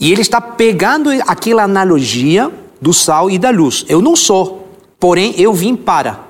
E 0.00 0.10
ele 0.10 0.22
está 0.22 0.40
pegando 0.40 1.10
aquela 1.28 1.62
analogia 1.62 2.50
do 2.80 2.92
sal 2.92 3.30
e 3.30 3.38
da 3.38 3.50
luz. 3.50 3.84
Eu 3.88 4.02
não 4.02 4.16
sou, 4.16 4.66
porém 4.98 5.34
eu 5.36 5.52
vim 5.52 5.76
para 5.76 6.29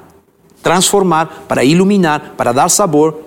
transformar, 0.63 1.45
para 1.49 1.65
iluminar, 1.65 2.35
para 2.37 2.53
dar 2.53 2.69
sabor. 2.69 3.19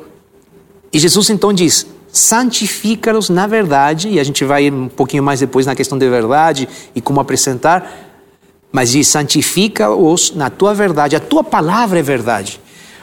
E 0.92 1.00
Jesus 1.00 1.30
então 1.30 1.54
diz: 1.54 1.86
santifica-los 2.12 3.30
na 3.30 3.48
verdade, 3.48 4.10
e 4.10 4.20
a 4.20 4.24
gente 4.24 4.44
vai 4.44 4.70
um 4.70 4.88
pouquinho 4.88 5.24
mais 5.24 5.40
depois 5.40 5.66
na 5.66 5.76
questão 5.76 5.98
de 5.98 6.10
verdade 6.10 6.68
e 6.96 7.02
como 7.02 7.20
apresentar, 7.20 8.10
mas 8.72 8.92
diz: 8.92 9.08
santifica-os 9.08 10.36
na 10.36 10.50
tua 10.50 10.74
verdade, 10.74 11.16
a 11.16 11.20
tua 11.20 11.44
palavra 11.44 12.00
é 12.00 12.04
verdade. 12.04 12.60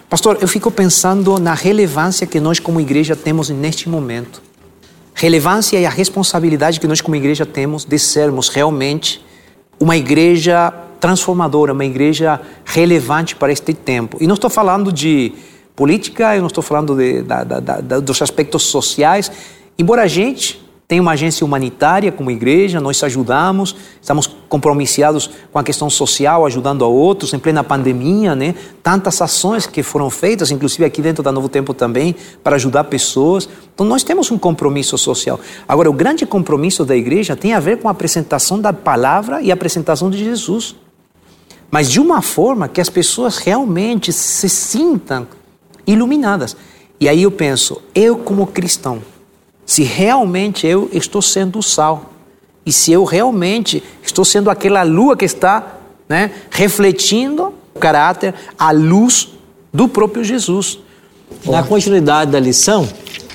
Pastor, 0.09 0.39
eu 0.41 0.49
fico 0.49 0.71
pensando 0.71 1.39
na 1.39 1.55
relevância 1.55 2.27
que 2.27 2.41
nós 2.41 2.59
como 2.59 2.81
igreja 2.81 3.15
temos 3.15 3.49
neste 3.49 3.89
momento 3.89 4.43
relevância 5.21 5.79
e 5.79 5.85
a 5.85 5.91
responsabilidade 5.91 6.81
que 6.81 6.87
nós 6.87 7.03
como 7.03 7.15
igreja 7.15 7.45
temos 7.45 7.85
de 7.85 7.99
sermos 7.99 8.49
realmente 8.49 9.23
uma 9.79 9.95
igreja 9.95 10.73
transformadora, 11.01 11.73
uma 11.73 11.85
igreja 11.85 12.41
relevante 12.65 13.35
para 13.35 13.51
este 13.51 13.73
tempo. 13.75 14.19
E 14.21 14.27
não 14.27 14.35
estou 14.35 14.51
falando 14.51 14.93
de 14.93 15.33
política, 15.75 16.37
eu 16.37 16.41
não 16.41 16.49
estou 16.49 16.63
falando 16.63 16.95
de, 16.95 17.23
da, 17.23 17.43
da, 17.43 17.61
da, 17.61 18.01
dos 18.01 18.21
aspectos 18.21 18.65
sociais, 18.65 19.33
embora 19.79 20.03
a 20.03 20.07
gente 20.07 20.61
tem 20.91 20.99
uma 20.99 21.13
agência 21.13 21.47
humanitária 21.47 22.11
como 22.11 22.33
igreja, 22.33 22.81
nós 22.81 23.01
ajudamos, 23.05 23.77
estamos 24.03 24.27
compromissados 24.49 25.31
com 25.53 25.57
a 25.57 25.63
questão 25.63 25.89
social, 25.89 26.45
ajudando 26.45 26.85
a 26.85 26.89
outros 26.89 27.33
em 27.33 27.39
plena 27.39 27.63
pandemia, 27.63 28.35
né? 28.35 28.57
Tantas 28.83 29.23
ações 29.23 29.67
que 29.67 29.85
foram 29.85 30.11
feitas, 30.11 30.51
inclusive 30.51 30.85
aqui 30.85 31.01
dentro 31.01 31.23
da 31.23 31.31
Novo 31.31 31.49
Tempo 31.49 31.73
também, 31.73 32.17
para 32.43 32.57
ajudar 32.57 32.83
pessoas. 32.83 33.49
Então 33.73 33.87
nós 33.87 34.03
temos 34.03 34.33
um 34.33 34.37
compromisso 34.37 34.99
social. 34.99 35.39
Agora, 35.69 35.89
o 35.89 35.93
grande 35.93 36.27
compromisso 36.27 36.85
da 36.85 36.97
igreja 36.97 37.37
tem 37.37 37.53
a 37.53 37.61
ver 37.61 37.79
com 37.79 37.87
a 37.87 37.93
apresentação 37.93 38.61
da 38.61 38.73
palavra 38.73 39.41
e 39.41 39.53
a 39.53 39.55
apresentação 39.55 40.11
de 40.11 40.19
Jesus. 40.19 40.75
Mas 41.71 41.91
de 41.91 42.01
uma 42.01 42.21
forma 42.21 42.69
que 42.69 42.81
as 42.81 42.89
pessoas 42.89 43.39
realmente 43.39 44.13
se 44.13 44.49
sintam 44.49 45.27
iluminadas. 45.87 46.57
E 46.99 47.09
aí 47.09 47.23
eu 47.23 47.31
penso, 47.31 47.81
eu 47.95 48.19
como 48.19 48.47
cristão, 48.47 49.03
se 49.65 49.83
realmente 49.83 50.67
eu 50.67 50.91
estou 50.93 51.23
sendo 51.23 51.61
o 51.61 51.63
sal 51.63 52.11
e 52.67 52.73
se 52.73 52.93
eu 52.93 53.05
realmente 53.05 53.83
estou 54.03 54.25
sendo 54.25 54.51
aquela 54.51 54.83
lua 54.83 55.17
que 55.17 55.25
está 55.25 55.79
né, 56.09 56.33
refletindo 56.51 57.55
o 57.75 57.79
caráter, 57.79 58.35
a 58.59 58.73
luz 58.73 59.29
do 59.73 59.89
próprio 59.89 60.25
Jesus. 60.25 60.79
Na 61.47 61.63
continuidade 61.63 62.33
da 62.33 62.41
lição, 62.41 62.89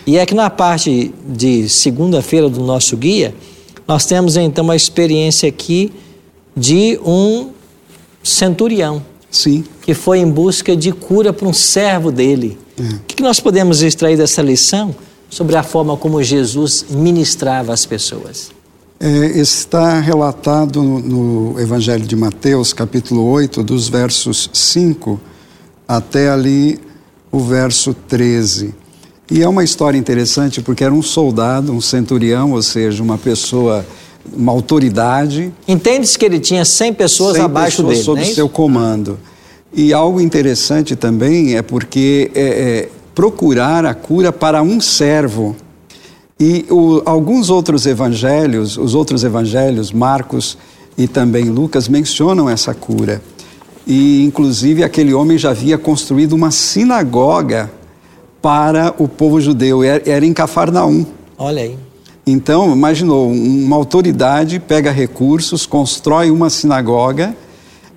e 0.06 0.18
é 0.18 0.26
que 0.26 0.36
na 0.36 0.50
parte 0.50 1.14
de 1.26 1.68
segunda-feira 1.70 2.50
do 2.50 2.62
nosso 2.62 2.98
guia, 2.98 3.34
nós 3.88 4.06
temos 4.06 4.36
então 4.36 4.66
uma 4.66 4.76
experiência 4.76 5.48
aqui 5.48 5.92
de 6.56 7.00
um 7.04 7.55
centurião. 8.28 9.04
Sim. 9.32 9.64
Que 9.82 9.94
foi 9.94 10.20
em 10.20 10.30
busca 10.30 10.76
de 10.76 10.92
cura 10.92 11.32
para 11.32 11.48
um 11.48 11.54
servo 11.54 12.12
dele. 12.12 12.58
É. 12.78 12.84
O 12.84 13.00
que 13.08 13.24
nós 13.24 13.40
podemos 13.40 13.82
extrair 13.82 14.18
dessa 14.18 14.42
lição? 14.42 14.96
sobre 15.30 15.56
a 15.56 15.64
forma 15.64 15.98
como 15.98 16.22
Jesus 16.24 16.86
ministrava 16.90 17.74
as 17.74 17.86
pessoas. 17.86 18.52
É, 18.98 19.38
está 19.38 20.00
relatado 20.00 20.82
no 20.82 21.60
Evangelho 21.60 22.06
de 22.06 22.16
Mateus, 22.16 22.72
capítulo 22.72 23.26
8, 23.26 23.62
dos 23.62 23.90
versos 23.90 24.50
5 24.54 25.20
até 25.86 26.30
ali 26.30 26.80
o 27.30 27.40
verso 27.40 27.94
13. 27.94 28.74
E 29.30 29.42
é 29.42 29.50
uma 29.50 29.64
história 29.64 29.98
interessante 29.98 30.62
porque 30.62 30.84
era 30.84 30.94
um 30.94 31.02
soldado, 31.02 31.74
um 31.74 31.82
centurião, 31.82 32.54
ou 32.54 32.62
seja, 32.62 33.04
uma 33.04 33.18
pessoa, 33.18 33.86
uma 34.34 34.52
autoridade. 34.52 35.54
Entende-se 35.68 36.18
que 36.18 36.26
ele 36.26 36.40
tinha 36.40 36.64
100 36.64 36.94
pessoas 36.94 37.34
100 37.34 37.42
abaixo 37.44 37.84
pessoas 37.84 37.90
dele, 37.90 38.04
sob 38.04 38.22
é 38.22 38.26
seu 38.26 38.50
comando. 38.50 39.20
E 39.74 39.94
algo 39.94 40.22
interessante 40.22 40.96
também 40.96 41.56
é 41.56 41.62
porque 41.62 42.32
é, 42.34 42.42
é, 42.42 42.90
procurar 43.14 43.86
a 43.86 43.94
cura 43.94 44.32
para 44.32 44.62
um 44.62 44.80
servo. 44.80 45.56
E 46.40 46.66
o, 46.70 47.02
alguns 47.06 47.50
outros 47.50 47.86
evangelhos, 47.86 48.78
os 48.78 48.96
outros 48.96 49.24
evangelhos, 49.24 49.92
Marcos 49.92 50.58
e 50.98 51.08
também 51.08 51.46
Lucas, 51.46 51.88
mencionam 51.88 52.50
essa 52.50 52.74
cura. 52.74 53.22
E, 53.88 54.24
inclusive, 54.24 54.84
aquele 54.84 55.14
homem 55.14 55.38
já 55.38 55.52
havia 55.52 55.78
construído 55.78 56.34
uma 56.34 56.52
sinagoga 56.52 57.72
para 58.42 58.94
o 58.98 59.08
povo 59.08 59.40
judeu, 59.40 59.84
era 59.84 60.26
em 60.26 60.34
Cafarnaum. 60.34 61.06
Olha 61.38 61.64
aí. 61.64 61.78
Então, 62.28 62.72
imaginou, 62.74 63.32
uma 63.32 63.76
autoridade 63.76 64.60
pega 64.60 64.90
recursos, 64.90 65.66
constrói 65.66 66.32
uma 66.32 66.50
sinagoga 66.50 67.36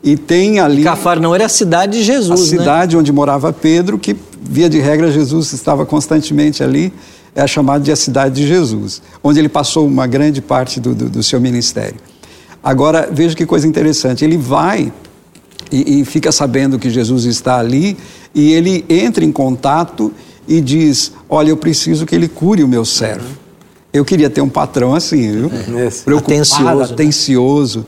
e 0.02 0.16
tem 0.16 0.60
ali. 0.60 0.84
Cafarnaum 0.84 1.34
era 1.34 1.46
a 1.46 1.48
cidade 1.48 1.98
de 1.98 2.04
Jesus, 2.04 2.40
a 2.40 2.42
né? 2.42 2.48
cidade 2.48 2.96
onde 2.96 3.10
morava 3.10 3.52
Pedro, 3.52 3.98
que 3.98 4.14
via 4.42 4.68
de 4.68 4.78
regra 4.78 5.10
Jesus 5.10 5.52
estava 5.52 5.86
constantemente 5.86 6.62
ali. 6.62 6.92
é 7.34 7.46
chamada 7.46 7.82
de 7.82 7.90
a 7.90 7.96
cidade 7.96 8.34
de 8.34 8.46
Jesus, 8.46 9.00
onde 9.22 9.38
ele 9.38 9.48
passou 9.48 9.86
uma 9.86 10.06
grande 10.06 10.42
parte 10.42 10.78
do, 10.78 10.94
do, 10.94 11.08
do 11.08 11.22
seu 11.22 11.40
ministério. 11.40 11.96
Agora, 12.62 13.08
veja 13.10 13.34
que 13.34 13.46
coisa 13.46 13.66
interessante, 13.66 14.24
ele 14.24 14.36
vai 14.36 14.92
e, 15.70 16.00
e 16.00 16.04
fica 16.04 16.30
sabendo 16.32 16.78
que 16.78 16.90
Jesus 16.90 17.24
está 17.24 17.58
ali 17.58 17.96
e 18.34 18.52
ele 18.52 18.84
entra 18.88 19.24
em 19.24 19.32
contato 19.32 20.12
e 20.46 20.60
diz: 20.60 21.12
Olha, 21.28 21.50
eu 21.50 21.56
preciso 21.56 22.04
que 22.04 22.14
ele 22.14 22.28
cure 22.28 22.62
o 22.62 22.68
meu 22.68 22.84
servo. 22.84 23.47
Eu 23.98 24.04
queria 24.04 24.30
ter 24.30 24.40
um 24.40 24.48
patrão 24.48 24.94
assim, 24.94 25.32
viu? 25.32 25.50
É. 25.78 25.90
Preocupado, 25.90 26.34
atencioso. 26.34 26.78
Né? 26.78 26.84
atencioso. 26.84 27.86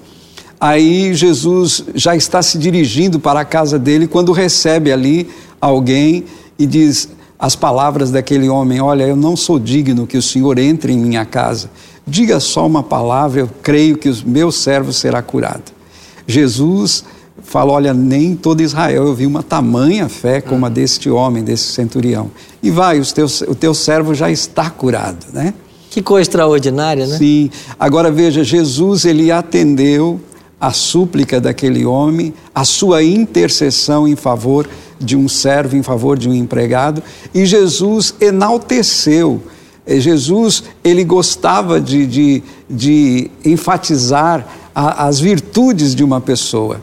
Aí 0.61 1.15
Jesus 1.15 1.85
já 1.95 2.15
está 2.15 2.43
se 2.43 2.59
dirigindo 2.59 3.19
para 3.19 3.41
a 3.41 3.45
casa 3.45 3.79
dele 3.79 4.07
quando 4.07 4.33
recebe 4.33 4.93
ali 4.93 5.31
alguém 5.59 6.25
e 6.59 6.67
diz 6.67 7.09
as 7.39 7.57
palavras 7.57 8.11
daquele 8.11 8.49
homem: 8.49 8.81
Olha, 8.81 9.05
eu 9.05 9.17
não 9.17 9.37
sou 9.37 9.59
digno 9.59 10.07
que 10.07 10.19
o 10.19 10.23
Senhor 10.23 10.59
entre 10.59 10.93
em 10.93 10.99
minha 10.99 11.25
casa. 11.25 11.71
Diga 12.07 12.39
só 12.41 12.67
uma 12.67 12.83
palavra, 12.83 13.41
eu 13.41 13.51
creio 13.63 13.97
que 13.97 14.11
o 14.11 14.17
meu 14.27 14.53
servo 14.53 14.93
será 14.93 15.23
curado. 15.23 15.73
Jesus 16.27 17.05
fala: 17.43 17.73
Olha, 17.73 17.95
nem 17.95 18.37
todo 18.37 18.61
Israel 18.61 19.07
eu 19.07 19.15
vi 19.15 19.27
uma 19.27 19.43
tamanha 19.43 20.09
fé 20.11 20.43
como 20.43 20.67
a 20.67 20.69
deste 20.69 21.09
homem, 21.09 21.43
desse 21.43 21.73
centurião. 21.73 22.31
E 22.63 22.71
vai, 22.71 23.01
teus, 23.01 23.41
o 23.43 23.55
teu 23.55 23.73
servo 23.73 24.15
já 24.15 24.31
está 24.31 24.69
curado, 24.69 25.25
né? 25.33 25.55
Que 25.91 26.01
coisa 26.01 26.23
extraordinária, 26.23 27.05
né? 27.05 27.19
Sim. 27.19 27.51
Agora 27.79 28.13
veja, 28.13 28.45
Jesus 28.45 29.05
ele 29.05 29.33
atendeu 29.33 30.21
a 30.61 30.73
súplica 30.73 31.41
daquele 31.41 31.85
homem, 31.85 32.33
a 32.55 32.65
sua 32.65 33.03
intercessão 33.03 34.07
em 34.07 34.15
favor 34.15 34.69
de 35.01 35.17
um 35.17 35.29
servo, 35.29 35.77
em 35.77 35.83
favor 35.83 36.17
de 36.17 36.29
um 36.29 36.35
empregado, 36.35 37.03
e 37.35 37.45
Jesus 37.45 38.15
enalteceu. 38.21 39.43
Eh, 39.87 39.99
Jesus 39.99 40.63
ele 40.85 41.03
gostava 41.03 41.81
de, 41.81 42.07
de, 42.07 42.43
de 42.69 43.31
enfatizar 43.45 44.47
a, 44.75 45.07
as 45.07 45.19
virtudes 45.19 45.95
de 45.95 46.05
uma 46.05 46.21
pessoa. 46.21 46.81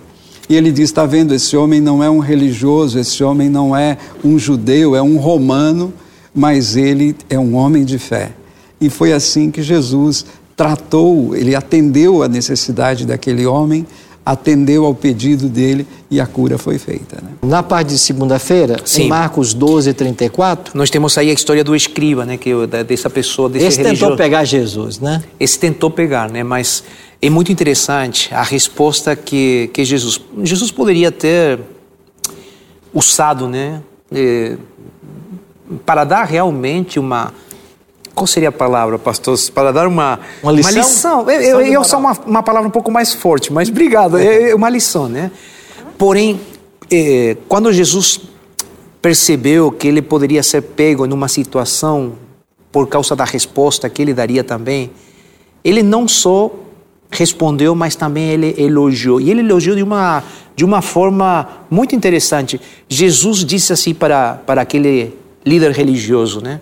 E 0.50 0.56
ele 0.56 0.72
diz: 0.72 0.90
está 0.90 1.06
vendo, 1.06 1.34
esse 1.34 1.56
homem 1.56 1.80
não 1.80 2.04
é 2.04 2.10
um 2.10 2.20
religioso, 2.20 3.00
esse 3.00 3.24
homem 3.24 3.48
não 3.48 3.76
é 3.76 3.98
um 4.24 4.38
judeu, 4.38 4.96
é 4.96 5.02
um 5.02 5.18
romano, 5.18 5.94
mas 6.34 6.76
ele 6.76 7.16
é 7.30 7.40
um 7.40 7.56
homem 7.56 7.86
de 7.86 7.98
fé. 7.98 8.32
E 8.80 8.90
foi 8.90 9.14
assim 9.14 9.50
que 9.50 9.62
Jesus 9.62 10.26
tratou, 10.56 11.36
ele 11.36 11.56
atendeu 11.56 12.24
a 12.24 12.28
necessidade 12.28 13.06
daquele 13.06 13.46
homem, 13.46 13.86
atendeu 14.26 14.86
ao 14.86 14.94
pedido 14.94 15.48
dele 15.48 15.88
e 16.12 16.20
a 16.20 16.26
cura 16.26 16.58
foi 16.58 16.78
feita. 16.78 17.18
Né? 17.22 17.30
Na 17.44 17.64
parte 17.64 17.90
de 17.90 17.98
segunda-feira, 17.98 18.76
em 18.98 19.08
Marcos 19.08 19.54
12, 19.54 19.94
34. 19.94 20.78
Nós 20.78 20.90
temos 20.90 21.18
aí 21.18 21.30
a 21.30 21.34
história 21.34 21.64
do 21.64 21.74
escriba, 21.74 22.26
né? 22.26 22.36
Que, 22.36 22.52
dessa 22.86 23.10
pessoa, 23.10 23.48
desse 23.48 23.68
Esse 23.68 23.78
religioso. 23.78 24.12
tentou 24.12 24.18
pegar 24.18 24.44
Jesus, 24.44 25.00
né? 25.00 25.24
Esse 25.40 25.58
tentou 25.58 25.90
pegar, 25.90 26.30
né? 26.30 26.44
Mas 26.44 26.84
é 27.22 27.30
muito 27.30 27.54
interessante 27.54 28.34
a 28.34 28.44
resposta 28.44 29.16
que, 29.16 29.70
que 29.72 29.86
Jesus. 29.86 30.20
Jesus 30.44 30.72
poderia 30.72 31.10
ter 31.12 31.60
usado, 32.94 33.48
né? 33.48 33.82
É, 34.12 34.58
para 35.86 36.04
dar 36.04 36.26
realmente 36.26 37.00
uma 37.00 37.34
qual 38.18 38.26
seria 38.26 38.50
a 38.50 38.52
palavra, 38.52 38.98
pastor? 38.98 39.38
Para 39.54 39.72
dar 39.72 39.88
uma, 39.88 40.20
uma 40.42 40.52
lição. 40.52 40.72
Uma 40.72 40.82
lição. 40.82 41.30
Eu, 41.30 41.62
eu, 41.62 41.62
eu 41.62 41.84
sou 41.84 42.00
uma, 42.00 42.14
uma 42.26 42.42
palavra 42.42 42.68
um 42.68 42.72
pouco 42.72 42.92
mais 42.92 43.14
forte, 43.14 43.54
mas 43.54 43.70
obrigado. 43.70 44.18
É, 44.18 44.56
uma 44.56 44.70
lição, 44.72 45.08
né? 45.08 45.30
Porém, 46.00 46.42
é, 46.92 47.38
quando 47.48 47.72
Jesus 47.72 48.22
percebeu 49.04 49.72
que 49.72 49.88
ele 49.88 50.02
poderia 50.02 50.42
ser 50.42 50.64
pego 50.64 51.06
numa 51.06 51.28
situação 51.28 52.14
por 52.72 52.88
causa 52.88 53.16
da 53.16 53.24
resposta 53.24 53.88
que 53.88 54.02
ele 54.02 54.16
daria 54.16 54.44
também, 54.44 54.90
ele 55.64 55.84
não 55.84 56.08
só 56.08 56.52
respondeu, 57.12 57.76
mas 57.76 57.96
também 57.96 58.30
ele 58.30 58.56
elogiou. 58.58 59.22
E 59.22 59.30
ele 59.30 59.42
elogiou 59.42 59.76
de 59.76 59.84
uma, 59.84 60.24
de 60.56 60.66
uma 60.66 60.82
forma 60.82 61.48
muito 61.70 61.96
interessante. 61.96 62.60
Jesus 62.90 63.46
disse 63.46 63.72
assim 63.72 63.94
para, 63.94 64.42
para 64.44 64.62
aquele 64.62 65.14
líder 65.46 65.72
religioso, 65.72 66.42
né? 66.42 66.60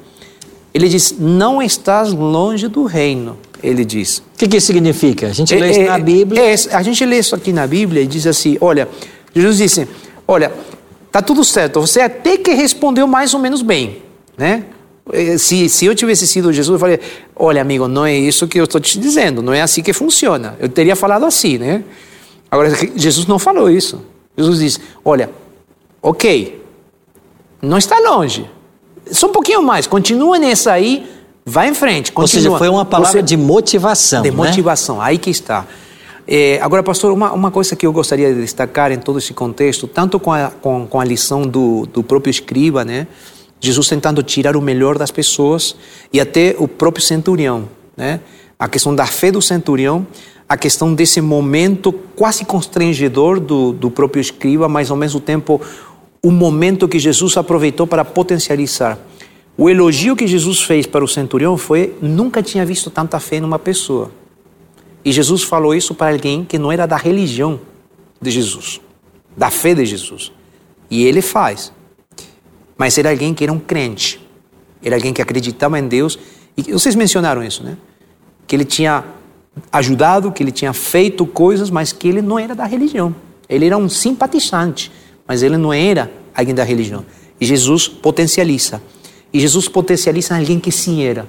Ele 0.75 0.89
diz: 0.89 1.15
Não 1.17 1.61
estás 1.61 2.11
longe 2.11 2.67
do 2.67 2.83
reino. 2.83 3.37
Ele 3.63 3.85
diz. 3.85 4.17
O 4.17 4.23
que, 4.37 4.45
que 4.45 4.57
isso 4.57 4.67
significa? 4.67 5.27
A 5.27 5.31
gente 5.31 5.55
é, 5.55 5.57
lê 5.57 5.71
isso 5.71 5.79
é, 5.79 5.85
na 5.85 5.97
Bíblia. 5.97 6.41
É, 6.41 6.53
a 6.75 6.83
gente 6.83 7.05
lê 7.05 7.17
isso 7.17 7.33
aqui 7.33 7.53
na 7.53 7.65
Bíblia 7.65 8.01
e 8.01 8.07
diz 8.07 8.27
assim: 8.27 8.57
Olha, 8.59 8.85
Jesus 9.33 9.57
disse: 9.57 9.87
Olha, 10.27 10.51
tá 11.09 11.21
tudo 11.21 11.45
certo. 11.45 11.79
Você 11.79 12.01
até 12.01 12.37
que 12.37 12.53
respondeu 12.53 13.07
mais 13.07 13.33
ou 13.33 13.39
menos 13.39 13.61
bem, 13.61 14.01
né? 14.37 14.65
É, 15.13 15.37
se, 15.37 15.69
se 15.69 15.85
eu 15.85 15.95
tivesse 15.95 16.27
sido 16.27 16.51
Jesus, 16.51 16.75
eu 16.75 16.79
falei: 16.79 16.99
Olha, 17.33 17.61
amigo, 17.61 17.87
não 17.87 18.05
é 18.05 18.13
isso 18.13 18.45
que 18.45 18.59
eu 18.59 18.65
estou 18.65 18.81
te 18.81 18.99
dizendo. 18.99 19.41
Não 19.41 19.53
é 19.53 19.61
assim 19.61 19.81
que 19.81 19.93
funciona. 19.93 20.57
Eu 20.59 20.67
teria 20.67 20.95
falado 20.97 21.25
assim, 21.25 21.57
né? 21.57 21.85
Agora, 22.51 22.69
Jesus 22.97 23.25
não 23.27 23.39
falou 23.39 23.69
isso. 23.69 24.01
Jesus 24.37 24.59
disse: 24.59 24.79
Olha, 25.05 25.29
ok, 26.01 26.61
não 27.61 27.77
está 27.77 27.97
longe 27.97 28.45
só 29.11 29.27
um 29.27 29.31
pouquinho 29.31 29.61
mais, 29.61 29.87
continua 29.87 30.39
nessa 30.39 30.71
aí, 30.71 31.09
vai 31.45 31.69
em 31.69 31.73
frente. 31.73 32.11
Continua. 32.11 32.23
Ou 32.23 32.27
seja, 32.27 32.57
foi 32.57 32.69
uma 32.69 32.85
palavra 32.85 33.19
Você, 33.19 33.23
de 33.23 33.37
motivação. 33.37 34.21
De 34.21 34.31
né? 34.31 34.35
motivação, 34.35 35.01
aí 35.01 35.17
que 35.17 35.29
está. 35.29 35.65
É, 36.27 36.59
agora, 36.61 36.81
pastor, 36.81 37.11
uma, 37.11 37.31
uma 37.33 37.51
coisa 37.51 37.75
que 37.75 37.85
eu 37.85 37.93
gostaria 37.93 38.33
de 38.33 38.41
destacar 38.41 38.91
em 38.91 38.97
todo 38.97 39.19
esse 39.19 39.33
contexto, 39.33 39.87
tanto 39.87 40.19
com 40.19 40.33
a, 40.33 40.49
com, 40.49 40.87
com 40.87 40.99
a 40.99 41.05
lição 41.05 41.43
do, 41.43 41.85
do 41.85 42.01
próprio 42.01 42.31
escriba, 42.31 42.83
né? 42.83 43.05
Jesus 43.59 43.87
tentando 43.87 44.23
tirar 44.23 44.55
o 44.57 44.61
melhor 44.61 44.97
das 44.97 45.11
pessoas 45.11 45.75
e 46.11 46.19
até 46.19 46.55
o 46.57 46.67
próprio 46.67 47.03
centurião, 47.03 47.69
né? 47.95 48.19
A 48.57 48.67
questão 48.67 48.95
da 48.95 49.05
fé 49.05 49.31
do 49.31 49.41
centurião, 49.41 50.07
a 50.49 50.57
questão 50.57 50.93
desse 50.93 51.21
momento 51.21 51.91
quase 51.91 52.43
constrangedor 52.43 53.39
do, 53.39 53.71
do 53.73 53.91
próprio 53.91 54.21
escriba, 54.21 54.67
mas 54.67 54.89
ao 54.89 54.97
mesmo 54.97 55.19
tempo 55.19 55.61
o 56.25 56.31
momento 56.31 56.87
que 56.87 56.97
Jesus 56.97 57.37
aproveitou 57.37 57.85
para 57.85 58.03
potencializar. 58.03 58.97
O 59.55 59.69
elogio 59.69 60.15
que 60.15 60.25
Jesus 60.25 60.59
fez 60.59 60.87
para 60.87 61.05
o 61.05 61.07
centurião 61.07 61.55
foi: 61.55 61.95
nunca 62.01 62.41
tinha 62.41 62.65
visto 62.65 62.89
tanta 62.89 63.19
fé 63.19 63.39
numa 63.39 63.59
pessoa. 63.59 64.09
E 65.03 65.11
Jesus 65.11 65.43
falou 65.43 65.75
isso 65.75 65.93
para 65.93 66.11
alguém 66.11 66.43
que 66.43 66.57
não 66.57 66.71
era 66.71 66.87
da 66.87 66.97
religião 66.97 67.61
de 68.19 68.31
Jesus, 68.31 68.81
da 69.37 69.51
fé 69.51 69.75
de 69.75 69.85
Jesus. 69.85 70.31
E 70.89 71.03
ele 71.03 71.21
faz. 71.21 71.71
Mas 72.75 72.97
era 72.97 73.11
alguém 73.11 73.31
que 73.31 73.43
era 73.43 73.53
um 73.53 73.59
crente, 73.59 74.19
era 74.83 74.95
alguém 74.95 75.13
que 75.13 75.21
acreditava 75.21 75.77
em 75.77 75.87
Deus. 75.87 76.17
E 76.57 76.71
vocês 76.71 76.95
mencionaram 76.95 77.43
isso, 77.43 77.63
né? 77.63 77.77
Que 78.47 78.55
ele 78.55 78.65
tinha 78.65 79.03
ajudado, 79.71 80.31
que 80.31 80.41
ele 80.41 80.51
tinha 80.51 80.73
feito 80.73 81.23
coisas, 81.23 81.69
mas 81.69 81.91
que 81.91 82.07
ele 82.07 82.23
não 82.23 82.39
era 82.39 82.55
da 82.55 82.65
religião. 82.65 83.13
Ele 83.47 83.67
era 83.67 83.77
um 83.77 83.87
simpatizante 83.87 84.91
mas 85.27 85.43
ele 85.43 85.57
não 85.57 85.73
era 85.73 86.11
alguém 86.35 86.53
da 86.53 86.63
religião. 86.63 87.05
E 87.39 87.45
Jesus 87.45 87.87
potencializa. 87.87 88.81
E 89.33 89.39
Jesus 89.39 89.67
potencializa 89.67 90.35
alguém 90.35 90.59
que 90.59 90.71
sim 90.71 91.03
era, 91.03 91.27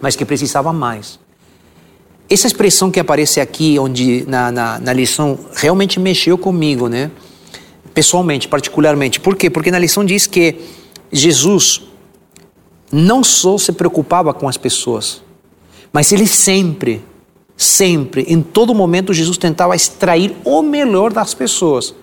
mas 0.00 0.16
que 0.16 0.24
precisava 0.24 0.72
mais. 0.72 1.18
Essa 2.30 2.46
expressão 2.46 2.90
que 2.90 3.00
aparece 3.00 3.40
aqui, 3.40 3.78
onde 3.78 4.24
na, 4.26 4.52
na, 4.52 4.78
na 4.78 4.92
lição, 4.92 5.38
realmente 5.54 5.98
mexeu 5.98 6.36
comigo, 6.36 6.88
né? 6.88 7.10
Pessoalmente, 7.94 8.46
particularmente. 8.46 9.18
Por 9.18 9.34
quê? 9.34 9.50
Porque 9.50 9.70
na 9.70 9.78
lição 9.78 10.04
diz 10.04 10.26
que 10.26 10.56
Jesus 11.10 11.82
não 12.92 13.24
só 13.24 13.58
se 13.58 13.72
preocupava 13.72 14.32
com 14.32 14.48
as 14.48 14.56
pessoas, 14.56 15.22
mas 15.92 16.12
ele 16.12 16.26
sempre, 16.26 17.02
sempre, 17.56 18.24
em 18.28 18.42
todo 18.42 18.74
momento, 18.74 19.12
Jesus 19.12 19.38
tentava 19.38 19.74
extrair 19.74 20.36
o 20.44 20.62
melhor 20.62 21.12
das 21.12 21.34
pessoas. 21.34 21.94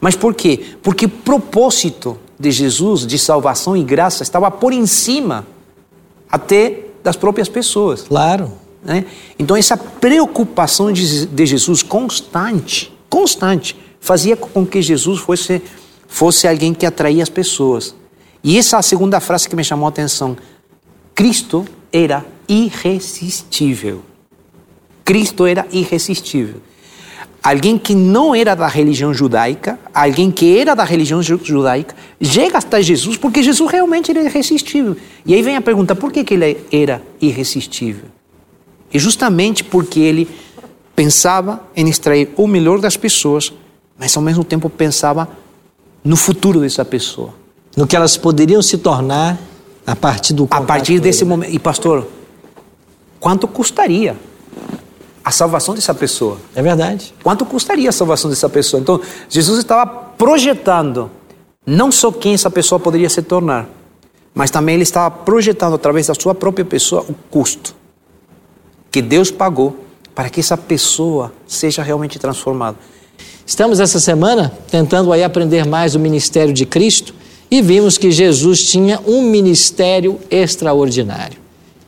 Mas 0.00 0.16
por 0.16 0.34
quê? 0.34 0.60
Porque 0.82 1.06
o 1.06 1.08
propósito 1.08 2.18
de 2.38 2.50
Jesus 2.50 3.06
de 3.06 3.18
salvação 3.18 3.76
e 3.76 3.82
graça 3.82 4.22
estava 4.22 4.50
por 4.50 4.72
em 4.72 4.86
cima 4.86 5.46
até 6.30 6.84
das 7.04 7.16
próprias 7.16 7.48
pessoas. 7.48 8.02
Claro. 8.02 8.52
Né? 8.82 9.04
Então 9.38 9.56
essa 9.56 9.76
preocupação 9.76 10.90
de, 10.90 11.26
de 11.26 11.46
Jesus 11.46 11.82
constante, 11.82 12.92
constante, 13.10 13.76
fazia 14.00 14.36
com 14.36 14.66
que 14.66 14.80
Jesus 14.80 15.20
fosse, 15.20 15.60
fosse 16.08 16.48
alguém 16.48 16.72
que 16.72 16.86
atraía 16.86 17.22
as 17.22 17.28
pessoas. 17.28 17.94
E 18.42 18.56
essa 18.56 18.76
é 18.76 18.78
a 18.78 18.82
segunda 18.82 19.20
frase 19.20 19.46
que 19.46 19.54
me 19.54 19.62
chamou 19.62 19.84
a 19.84 19.90
atenção. 19.90 20.34
Cristo 21.14 21.66
era 21.92 22.24
irresistível. 22.48 24.02
Cristo 25.04 25.44
era 25.44 25.66
irresistível 25.70 26.62
alguém 27.42 27.78
que 27.78 27.94
não 27.94 28.34
era 28.34 28.54
da 28.54 28.66
religião 28.66 29.12
judaica, 29.12 29.78
alguém 29.94 30.30
que 30.30 30.58
era 30.58 30.74
da 30.74 30.84
religião 30.84 31.22
judaica, 31.22 31.94
chega 32.20 32.58
até 32.58 32.82
Jesus 32.82 33.16
porque 33.16 33.42
Jesus 33.42 33.70
realmente 33.70 34.10
era 34.10 34.22
irresistível. 34.22 34.96
E 35.24 35.34
aí 35.34 35.42
vem 35.42 35.56
a 35.56 35.60
pergunta: 35.60 35.94
por 35.94 36.12
que, 36.12 36.24
que 36.24 36.34
ele 36.34 36.58
era 36.72 37.02
irresistível? 37.20 38.04
E 38.92 38.98
justamente 38.98 39.64
porque 39.64 40.00
ele 40.00 40.28
pensava 40.94 41.62
em 41.74 41.88
extrair 41.88 42.30
o 42.36 42.46
melhor 42.46 42.80
das 42.80 42.96
pessoas, 42.96 43.52
mas 43.98 44.16
ao 44.16 44.22
mesmo 44.22 44.44
tempo 44.44 44.68
pensava 44.68 45.28
no 46.04 46.16
futuro 46.16 46.60
dessa 46.60 46.84
pessoa. 46.84 47.32
No 47.76 47.86
que 47.86 47.94
elas 47.94 48.16
poderiam 48.16 48.60
se 48.62 48.78
tornar 48.78 49.38
A 49.86 49.94
partir 49.96 50.34
do 50.34 50.46
A 50.50 50.60
partir 50.60 51.00
desse 51.00 51.24
né? 51.24 51.30
momento. 51.30 51.54
E 51.54 51.58
pastor, 51.58 52.06
quanto 53.18 53.46
custaria 53.46 54.16
a 55.24 55.30
salvação 55.30 55.74
dessa 55.74 55.94
pessoa? 55.94 56.38
É 56.54 56.62
verdade. 56.62 57.14
Quanto 57.22 57.44
custaria 57.44 57.88
a 57.88 57.92
salvação 57.92 58.30
dessa 58.30 58.48
pessoa? 58.48 58.80
Então, 58.80 59.00
Jesus 59.28 59.58
estava 59.58 59.86
projetando 59.86 61.10
não 61.66 61.92
só 61.92 62.10
quem 62.10 62.34
essa 62.34 62.50
pessoa 62.50 62.78
poderia 62.80 63.08
se 63.08 63.22
tornar, 63.22 63.68
mas 64.34 64.50
também 64.50 64.74
ele 64.74 64.82
estava 64.82 65.10
projetando 65.10 65.74
através 65.74 66.06
da 66.06 66.14
sua 66.14 66.34
própria 66.34 66.64
pessoa 66.64 67.04
o 67.08 67.14
custo 67.30 67.74
que 68.90 69.00
Deus 69.00 69.30
pagou 69.30 69.76
para 70.14 70.28
que 70.28 70.40
essa 70.40 70.56
pessoa 70.56 71.32
seja 71.46 71.82
realmente 71.82 72.18
transformada. 72.18 72.76
Estamos 73.46 73.80
essa 73.80 74.00
semana 74.00 74.52
tentando 74.70 75.12
aí 75.12 75.22
aprender 75.22 75.64
mais 75.64 75.92
do 75.92 76.00
ministério 76.00 76.52
de 76.52 76.66
Cristo 76.66 77.14
e 77.50 77.62
vimos 77.62 77.96
que 77.96 78.10
Jesus 78.10 78.64
tinha 78.64 79.00
um 79.06 79.22
ministério 79.22 80.20
extraordinário. 80.30 81.38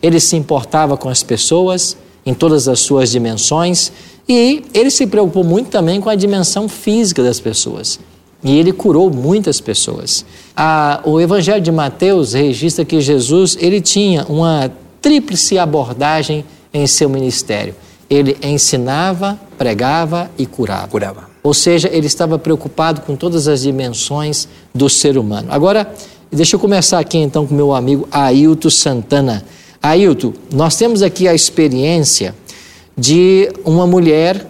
Ele 0.01 0.19
se 0.19 0.37
importava 0.37 0.97
com 0.97 1.09
as 1.09 1.23
pessoas 1.23 1.97
em 2.25 2.35
todas 2.35 2.69
as 2.69 2.81
suas 2.81 3.11
dimensões 3.11 3.93
e 4.29 4.65
ele 4.73 4.91
se 4.91 5.07
preocupou 5.07 5.43
muito 5.45 5.69
também 5.71 6.01
com 6.01 6.09
a 6.09 6.15
dimensão 6.15 6.69
física 6.69 7.23
das 7.23 7.41
pessoas. 7.41 7.99
E 8.45 8.57
ele 8.59 8.73
curou 8.73 9.11
muitas 9.11 9.61
pessoas. 9.61 10.25
A- 10.57 11.01
o 11.05 11.21
Evangelho 11.21 11.61
de 11.61 11.71
Mateus 11.71 12.33
registra 12.33 12.85
que 12.85 13.01
Jesus 13.01 13.57
ele 13.61 13.81
tinha 13.81 14.25
uma 14.29 14.71
tríplice 15.01 15.59
abordagem 15.59 16.45
em 16.73 16.87
seu 16.87 17.09
ministério. 17.09 17.75
Ele 18.11 18.37
ensinava, 18.43 19.39
pregava 19.57 20.31
e 20.39 20.45
curava. 20.47 20.89
Curava. 20.89 21.31
Ou 21.43 21.55
seja, 21.55 21.89
ele 21.93 22.07
estava 22.07 22.39
preocupado 22.39 23.01
com 23.01 23.17
todas 23.17 23.49
as 23.49 23.63
dimensões 23.63 24.47
do 24.75 24.89
ser 24.89 25.19
humano. 25.19 25.49
Agora, 25.51 25.93
deixa 26.31 26.55
eu 26.57 26.61
começar 26.61 26.99
aqui 26.99 27.19
então 27.19 27.47
com 27.47 27.55
meu 27.55 27.73
amigo 27.75 28.07
Ailton 28.11 28.71
Santana. 28.71 29.45
Ailton, 29.83 30.33
nós 30.53 30.77
temos 30.77 31.03
aqui 31.03 31.27
a 31.27 31.35
experiência 31.35 32.35
de 32.97 33.51
uma 33.65 33.87
mulher 33.87 34.47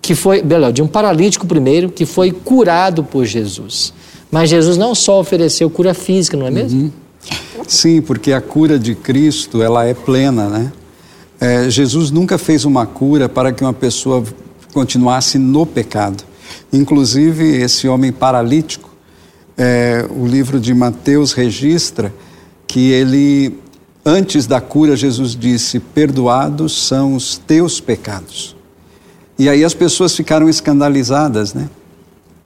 que 0.00 0.14
foi, 0.14 0.42
melhor, 0.42 0.72
de 0.72 0.82
um 0.82 0.86
paralítico 0.86 1.46
primeiro, 1.46 1.88
que 1.88 2.04
foi 2.04 2.32
curado 2.32 3.04
por 3.04 3.24
Jesus. 3.24 3.94
Mas 4.30 4.50
Jesus 4.50 4.76
não 4.76 4.94
só 4.94 5.20
ofereceu 5.20 5.70
cura 5.70 5.94
física, 5.94 6.36
não 6.36 6.46
é 6.46 6.50
mesmo? 6.50 6.92
Sim, 7.68 8.02
porque 8.02 8.32
a 8.32 8.40
cura 8.40 8.78
de 8.78 8.94
Cristo 8.94 9.62
ela 9.62 9.84
é 9.86 9.94
plena, 9.94 10.48
né? 10.48 10.72
É, 11.40 11.70
Jesus 11.70 12.10
nunca 12.10 12.38
fez 12.38 12.64
uma 12.64 12.86
cura 12.86 13.28
para 13.28 13.52
que 13.52 13.62
uma 13.62 13.72
pessoa 13.72 14.24
continuasse 14.72 15.38
no 15.38 15.64
pecado. 15.66 16.24
Inclusive 16.72 17.56
esse 17.56 17.86
homem 17.88 18.12
paralítico, 18.12 18.90
é, 19.56 20.06
o 20.10 20.26
livro 20.26 20.58
de 20.58 20.72
Mateus 20.72 21.32
registra 21.32 22.12
que 22.66 22.90
ele, 22.90 23.58
antes 24.04 24.46
da 24.46 24.60
cura, 24.60 24.96
Jesus 24.96 25.36
disse: 25.36 25.78
"Perdoados 25.78 26.86
são 26.86 27.14
os 27.14 27.38
teus 27.38 27.80
pecados". 27.80 28.56
E 29.38 29.48
aí 29.48 29.64
as 29.64 29.74
pessoas 29.74 30.14
ficaram 30.14 30.48
escandalizadas, 30.48 31.54
né? 31.54 31.68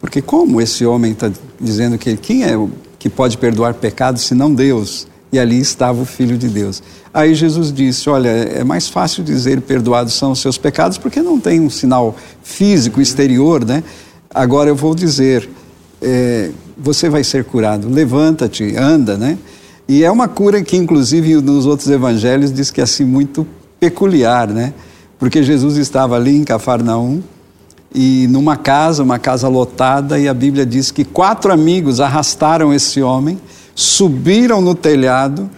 Porque 0.01 0.23
como 0.23 0.61
esse 0.61 0.85
homem 0.85 1.13
está 1.13 1.31
dizendo 1.61 1.99
que 1.99 2.17
quem 2.17 2.45
é 2.45 2.57
o 2.57 2.71
que 2.99 3.09
pode 3.09 3.37
perdoar 3.39 3.75
pecados 3.75 4.23
senão 4.23 4.55
Deus? 4.55 5.07
E 5.33 5.39
ali 5.39 5.59
estava 5.59 6.01
o 6.01 6.05
Filho 6.05 6.39
de 6.39 6.49
Deus. 6.49 6.83
Aí 7.13 7.35
Jesus 7.35 7.73
disse: 7.73 8.09
Olha, 8.09 8.29
é 8.29 8.63
mais 8.63 8.89
fácil 8.89 9.25
dizer 9.25 9.61
perdoados 9.61 10.15
são 10.15 10.33
os 10.33 10.41
seus 10.41 10.57
pecados 10.57 10.97
porque 10.97 11.21
não 11.21 11.41
tem 11.41 11.61
um 11.61 11.69
sinal 11.69 12.15
físico 12.43 13.01
exterior, 13.01 13.65
né? 13.65 13.83
Agora 14.33 14.71
eu 14.71 14.77
vou 14.77 14.95
dizer: 14.95 15.49
é, 16.01 16.51
você 16.77 17.09
vai 17.09 17.25
ser 17.25 17.45
curado, 17.45 17.89
levanta-te, 17.89 18.77
anda, 18.77 19.17
né? 19.17 19.37
E 19.89 20.03
é 20.03 20.11
uma 20.11 20.27
cura 20.27 20.63
que, 20.63 20.77
inclusive, 20.77 21.37
nos 21.37 21.65
outros 21.65 21.89
evangelhos 21.89 22.53
diz 22.53 22.71
que 22.71 22.81
é 22.81 22.85
assim 22.85 23.05
muito 23.05 23.47
peculiar, 23.79 24.49
né? 24.49 24.75
Porque 25.19 25.43
Jesus 25.43 25.77
estava 25.77 26.17
ali 26.17 26.37
em 26.37 26.45
Cafarnaum 26.45 27.23
e 27.95 28.27
numa 28.29 28.57
casa, 28.57 29.03
uma 29.03 29.19
casa 29.19 29.49
lotada, 29.49 30.19
e 30.19 30.29
a 30.29 30.35
Bíblia 30.35 30.67
diz 30.67 30.91
que 30.91 31.05
quatro 31.05 31.53
amigos 31.53 32.01
arrastaram 32.01 32.75
esse 32.75 33.01
homem, 33.01 33.39
subiram 33.75 34.61
no 34.61 34.75
telhado, 34.75 35.49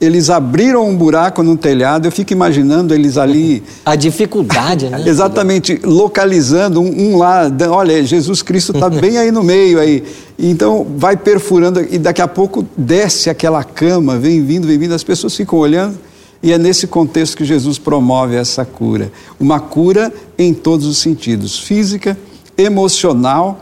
eles 0.00 0.30
abriram 0.30 0.88
um 0.88 0.96
buraco 0.96 1.42
no 1.42 1.56
telhado, 1.56 2.06
eu 2.06 2.12
fico 2.12 2.32
imaginando 2.32 2.94
eles 2.94 3.18
ali. 3.18 3.62
A 3.84 3.96
dificuldade, 3.96 4.88
né? 4.88 5.02
Exatamente, 5.06 5.80
localizando 5.82 6.80
um, 6.80 7.14
um 7.14 7.16
lá, 7.16 7.50
olha, 7.68 8.04
Jesus 8.04 8.40
Cristo 8.40 8.72
está 8.72 8.88
bem 8.88 9.18
aí 9.18 9.32
no 9.32 9.42
meio 9.42 9.80
aí. 9.80 10.04
Então 10.38 10.86
vai 10.96 11.16
perfurando 11.16 11.84
e 11.90 11.98
daqui 11.98 12.22
a 12.22 12.28
pouco 12.28 12.64
desce 12.76 13.28
aquela 13.28 13.64
cama, 13.64 14.16
vem 14.16 14.44
vindo, 14.44 14.68
vem 14.68 14.78
vindo, 14.78 14.94
as 14.94 15.02
pessoas 15.02 15.34
ficam 15.34 15.58
olhando 15.58 15.98
e 16.40 16.52
é 16.52 16.58
nesse 16.58 16.86
contexto 16.86 17.36
que 17.36 17.44
Jesus 17.44 17.76
promove 17.76 18.36
essa 18.36 18.64
cura. 18.64 19.10
Uma 19.40 19.58
cura 19.58 20.12
em 20.38 20.54
todos 20.54 20.86
os 20.86 20.98
sentidos, 20.98 21.58
física, 21.58 22.16
emocional 22.56 23.60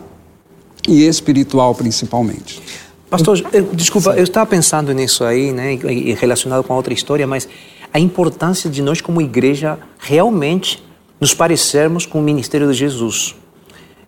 e 0.86 1.06
espiritual 1.06 1.74
principalmente. 1.74 2.62
Pastor, 3.08 3.40
eu- 3.52 3.70
desculpa, 3.72 4.14
eu 4.16 4.24
estava 4.24 4.46
pensando 4.46 4.92
nisso 4.92 5.22
aí, 5.24 5.52
né, 5.52 5.74
e- 5.74 6.10
e 6.10 6.14
relacionado 6.14 6.64
com 6.64 6.72
a 6.72 6.76
outra 6.76 6.92
história, 6.92 7.26
mas 7.26 7.48
a 7.92 8.00
importância 8.00 8.68
de 8.68 8.82
nós 8.82 9.00
como 9.00 9.20
igreja 9.20 9.78
realmente 9.98 10.82
nos 11.20 11.32
parecermos 11.32 12.04
com 12.04 12.18
o 12.18 12.22
ministério 12.22 12.66
de 12.66 12.74
Jesus. 12.74 13.34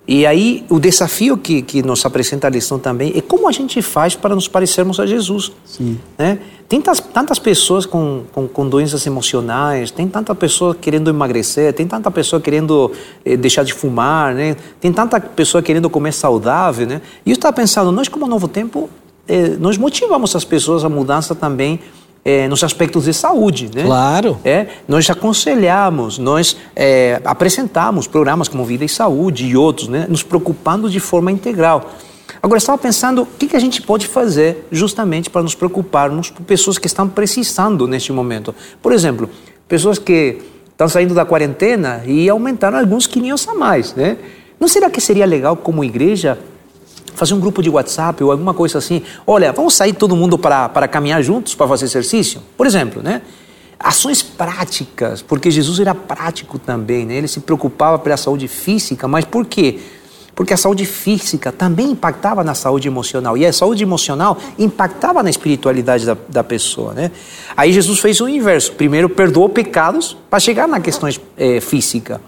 E 0.08 0.24
aí 0.24 0.64
o 0.70 0.80
desafio 0.80 1.36
que, 1.36 1.60
que 1.60 1.82
nos 1.82 2.02
apresenta 2.06 2.46
a 2.46 2.50
lição 2.50 2.78
também 2.78 3.12
é 3.14 3.20
como 3.20 3.46
a 3.46 3.52
gente 3.52 3.82
faz 3.82 4.16
para 4.16 4.34
nos 4.34 4.48
parecermos 4.48 4.98
a 4.98 5.04
Jesus. 5.04 5.52
Sim. 5.66 6.00
Né? 6.16 6.38
Tem 6.66 6.80
tantas, 6.80 7.00
tantas 7.12 7.38
pessoas 7.38 7.84
com, 7.84 8.22
com, 8.32 8.48
com 8.48 8.66
doenças 8.66 9.06
emocionais, 9.06 9.90
tem 9.90 10.08
tanta 10.08 10.34
pessoa 10.34 10.74
querendo 10.74 11.10
emagrecer, 11.10 11.74
tem 11.74 11.86
tanta 11.86 12.10
pessoa 12.10 12.40
querendo 12.40 12.90
eh, 13.22 13.36
deixar 13.36 13.64
de 13.64 13.74
fumar, 13.74 14.34
né? 14.34 14.56
tem 14.80 14.90
tanta 14.90 15.20
pessoa 15.20 15.62
querendo 15.62 15.90
comer 15.90 16.12
saudável. 16.12 16.86
Né? 16.86 17.02
E 17.26 17.30
eu 17.30 17.34
estava 17.34 17.54
pensando, 17.54 17.92
nós 17.92 18.08
como 18.08 18.26
Novo 18.26 18.48
Tempo, 18.48 18.88
eh, 19.28 19.56
nós 19.60 19.76
motivamos 19.76 20.34
as 20.34 20.44
pessoas 20.44 20.86
a 20.86 20.88
mudança 20.88 21.34
também 21.34 21.80
eh, 22.24 22.48
nos 22.48 22.62
aspectos 22.64 23.04
de 23.04 23.14
saúde. 23.14 23.70
Né? 23.74 23.84
Claro. 23.84 24.38
É, 24.44 24.66
nós 24.86 25.08
aconselhamos, 25.08 26.18
nós 26.18 26.56
é, 26.74 27.20
apresentamos 27.24 28.06
programas 28.06 28.48
como 28.48 28.64
Vida 28.64 28.84
e 28.84 28.88
Saúde 28.88 29.46
e 29.46 29.56
outros, 29.56 29.88
né, 29.88 30.06
nos 30.08 30.22
preocupando 30.22 30.90
de 30.90 31.00
forma 31.00 31.32
integral. 31.32 31.90
Agora, 32.42 32.58
estava 32.58 32.78
pensando 32.78 33.22
o 33.22 33.26
que, 33.26 33.48
que 33.48 33.56
a 33.56 33.60
gente 33.60 33.82
pode 33.82 34.06
fazer 34.06 34.66
justamente 34.70 35.28
para 35.30 35.42
nos 35.42 35.54
preocuparmos 35.54 36.30
por 36.30 36.42
pessoas 36.42 36.78
que 36.78 36.86
estão 36.86 37.08
precisando 37.08 37.88
neste 37.88 38.12
momento. 38.12 38.54
Por 38.80 38.92
exemplo, 38.92 39.28
pessoas 39.66 39.98
que 39.98 40.38
estão 40.70 40.88
saindo 40.88 41.14
da 41.14 41.24
quarentena 41.24 42.02
e 42.06 42.28
aumentaram 42.28 42.78
alguns 42.78 43.06
quilinhos 43.06 43.48
a 43.48 43.54
mais. 43.54 43.94
Né? 43.94 44.16
Não 44.60 44.68
será 44.68 44.88
que 44.88 45.00
seria 45.00 45.26
legal, 45.26 45.56
como 45.56 45.82
igreja, 45.82 46.38
fazer 47.18 47.34
um 47.34 47.40
grupo 47.40 47.62
de 47.62 47.68
WhatsApp 47.68 48.22
ou 48.22 48.30
alguma 48.30 48.54
coisa 48.54 48.78
assim. 48.78 49.02
Olha, 49.26 49.52
vamos 49.52 49.74
sair 49.74 49.92
todo 49.92 50.16
mundo 50.16 50.38
para, 50.38 50.88
caminhar 50.88 51.22
juntos, 51.22 51.54
para 51.54 51.66
fazer 51.66 51.84
exercício? 51.84 52.40
Por 52.56 52.66
exemplo, 52.66 53.02
né? 53.02 53.22
Ações 53.78 54.22
práticas, 54.22 55.22
porque 55.22 55.50
Jesus 55.50 55.78
era 55.78 55.94
prático 55.94 56.58
também, 56.58 57.04
né? 57.04 57.16
Ele 57.16 57.28
se 57.28 57.40
preocupava 57.40 57.98
pela 57.98 58.16
saúde 58.16 58.48
física, 58.48 59.06
mas 59.06 59.24
por 59.24 59.44
quê? 59.46 59.78
Porque 60.34 60.54
a 60.54 60.56
saúde 60.56 60.86
física 60.86 61.50
também 61.50 61.90
impactava 61.90 62.44
na 62.44 62.54
saúde 62.54 62.86
emocional. 62.86 63.36
E 63.36 63.44
a 63.44 63.52
saúde 63.52 63.82
emocional 63.82 64.38
impactava 64.56 65.20
na 65.20 65.30
espiritualidade 65.30 66.06
da, 66.06 66.16
da 66.28 66.44
pessoa, 66.44 66.94
né? 66.94 67.10
Aí 67.56 67.72
Jesus 67.72 67.98
fez 67.98 68.20
o 68.20 68.28
inverso. 68.28 68.72
Primeiro 68.72 69.08
perdoou 69.08 69.48
pecados 69.48 70.16
para 70.30 70.38
chegar 70.38 70.68
na 70.68 70.78
questão 70.78 71.08
eh, 71.36 71.60
física. 71.60 72.20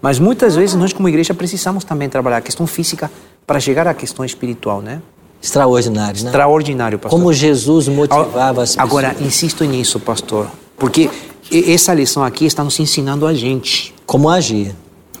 Mas 0.00 0.18
muitas 0.18 0.54
vezes 0.54 0.74
nós 0.76 0.92
como 0.92 1.08
igreja 1.08 1.34
precisamos 1.34 1.84
também 1.84 2.08
trabalhar 2.08 2.38
a 2.38 2.40
questão 2.40 2.66
física 2.66 3.10
para 3.46 3.58
chegar 3.58 3.86
à 3.86 3.94
questão 3.94 4.24
espiritual, 4.24 4.80
né? 4.80 5.00
Extraordinário, 5.42 6.22
né? 6.22 6.28
Extraordinário, 6.30 6.98
pastor. 6.98 7.18
Como 7.18 7.32
Jesus 7.32 7.88
motivava 7.88 8.62
as 8.62 8.70
pessoas. 8.70 8.78
Agora, 8.78 9.16
insisto 9.20 9.64
nisso, 9.64 10.00
pastor, 10.00 10.48
porque 10.76 11.10
essa 11.50 11.94
lição 11.94 12.22
aqui 12.22 12.44
está 12.44 12.62
nos 12.62 12.78
ensinando 12.78 13.26
a 13.26 13.32
gente 13.32 13.94
Como 14.04 14.28
agir, 14.28 14.74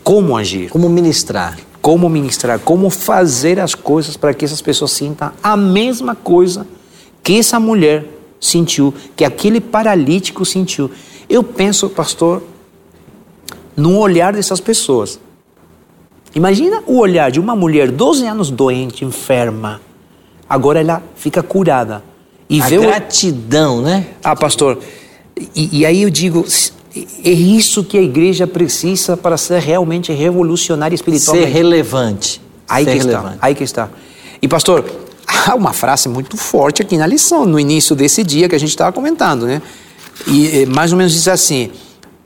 como 0.04 0.36
agir, 0.36 0.68
como 0.70 0.88
ministrar. 0.88 1.56
como 1.80 2.08
ministrar, 2.08 2.58
como 2.58 2.90
fazer 2.90 3.58
as 3.60 3.74
coisas 3.74 4.16
para 4.16 4.34
que 4.34 4.44
essas 4.44 4.60
pessoas 4.60 4.90
sintam 4.90 5.32
a 5.42 5.56
mesma 5.56 6.14
coisa 6.14 6.66
que 7.22 7.38
essa 7.38 7.58
mulher 7.58 8.04
sentiu, 8.40 8.92
que 9.16 9.24
aquele 9.24 9.60
paralítico 9.60 10.44
sentiu. 10.44 10.90
Eu 11.28 11.42
penso, 11.42 11.88
pastor, 11.90 12.42
no 13.78 13.96
olhar 13.96 14.32
dessas 14.32 14.60
pessoas. 14.60 15.20
Imagina 16.34 16.82
o 16.84 16.98
olhar 16.98 17.30
de 17.30 17.38
uma 17.38 17.54
mulher 17.54 17.90
12 17.90 18.26
anos 18.26 18.50
doente, 18.50 19.04
enferma. 19.04 19.80
Agora 20.50 20.80
ela 20.80 21.00
fica 21.14 21.42
curada. 21.42 22.02
E 22.50 22.60
a 22.60 22.66
vê 22.66 22.78
o, 22.78 22.82
gratidão, 22.82 23.80
né? 23.80 24.08
ah, 24.22 24.34
pastor, 24.34 24.78
e, 25.54 25.78
e 25.80 25.86
aí 25.86 26.02
eu 26.02 26.10
digo, 26.10 26.44
é 27.24 27.30
isso 27.30 27.84
que 27.84 27.96
a 27.96 28.02
igreja 28.02 28.46
precisa 28.46 29.16
para 29.16 29.36
ser 29.36 29.60
realmente 29.60 30.12
revolucionária 30.12 30.96
Ser 30.96 31.02
espiritualmente. 31.02 31.52
relevante. 31.52 32.40
Aí 32.68 32.84
Ser 32.84 32.90
que 32.90 32.96
está, 32.98 33.10
relevante. 33.10 33.38
aí 33.40 33.54
que 33.54 33.64
está. 33.64 33.88
E 34.42 34.48
pastor, 34.48 34.84
há 35.46 35.54
uma 35.54 35.72
frase 35.72 36.08
muito 36.08 36.36
forte 36.36 36.82
aqui 36.82 36.96
na 36.96 37.06
lição, 37.06 37.46
no 37.46 37.60
início 37.60 37.94
desse 37.94 38.24
dia 38.24 38.48
que 38.48 38.56
a 38.56 38.60
gente 38.60 38.70
estava 38.70 38.90
comentando, 38.92 39.46
né? 39.46 39.62
E 40.26 40.66
mais 40.66 40.90
ou 40.90 40.98
menos 40.98 41.12
diz 41.12 41.28
assim: 41.28 41.70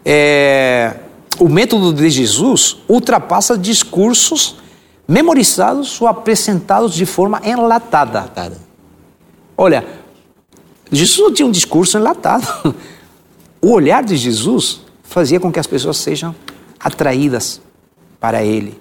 é, 0.05 0.95
o 1.39 1.49
método 1.49 1.93
de 1.93 2.09
Jesus 2.11 2.79
ultrapassa 2.89 3.57
discursos 3.57 4.57
memorizados 5.07 6.01
ou 6.01 6.07
apresentados 6.07 6.95
de 6.95 7.05
forma 7.05 7.41
enlatada. 7.45 8.59
Olha, 9.57 9.85
Jesus 10.91 11.19
não 11.19 11.33
tinha 11.33 11.47
um 11.47 11.51
discurso 11.51 11.99
enlatado. 11.99 12.75
O 13.61 13.71
olhar 13.71 14.03
de 14.03 14.17
Jesus 14.17 14.81
fazia 15.05 15.39
com 15.39 15.53
que 15.53 15.61
as 15.61 15.69
pessoas 15.69 15.97
sejam 15.97 16.35
atraídas 16.81 17.61
para 18.19 18.43
ele. 18.43 18.77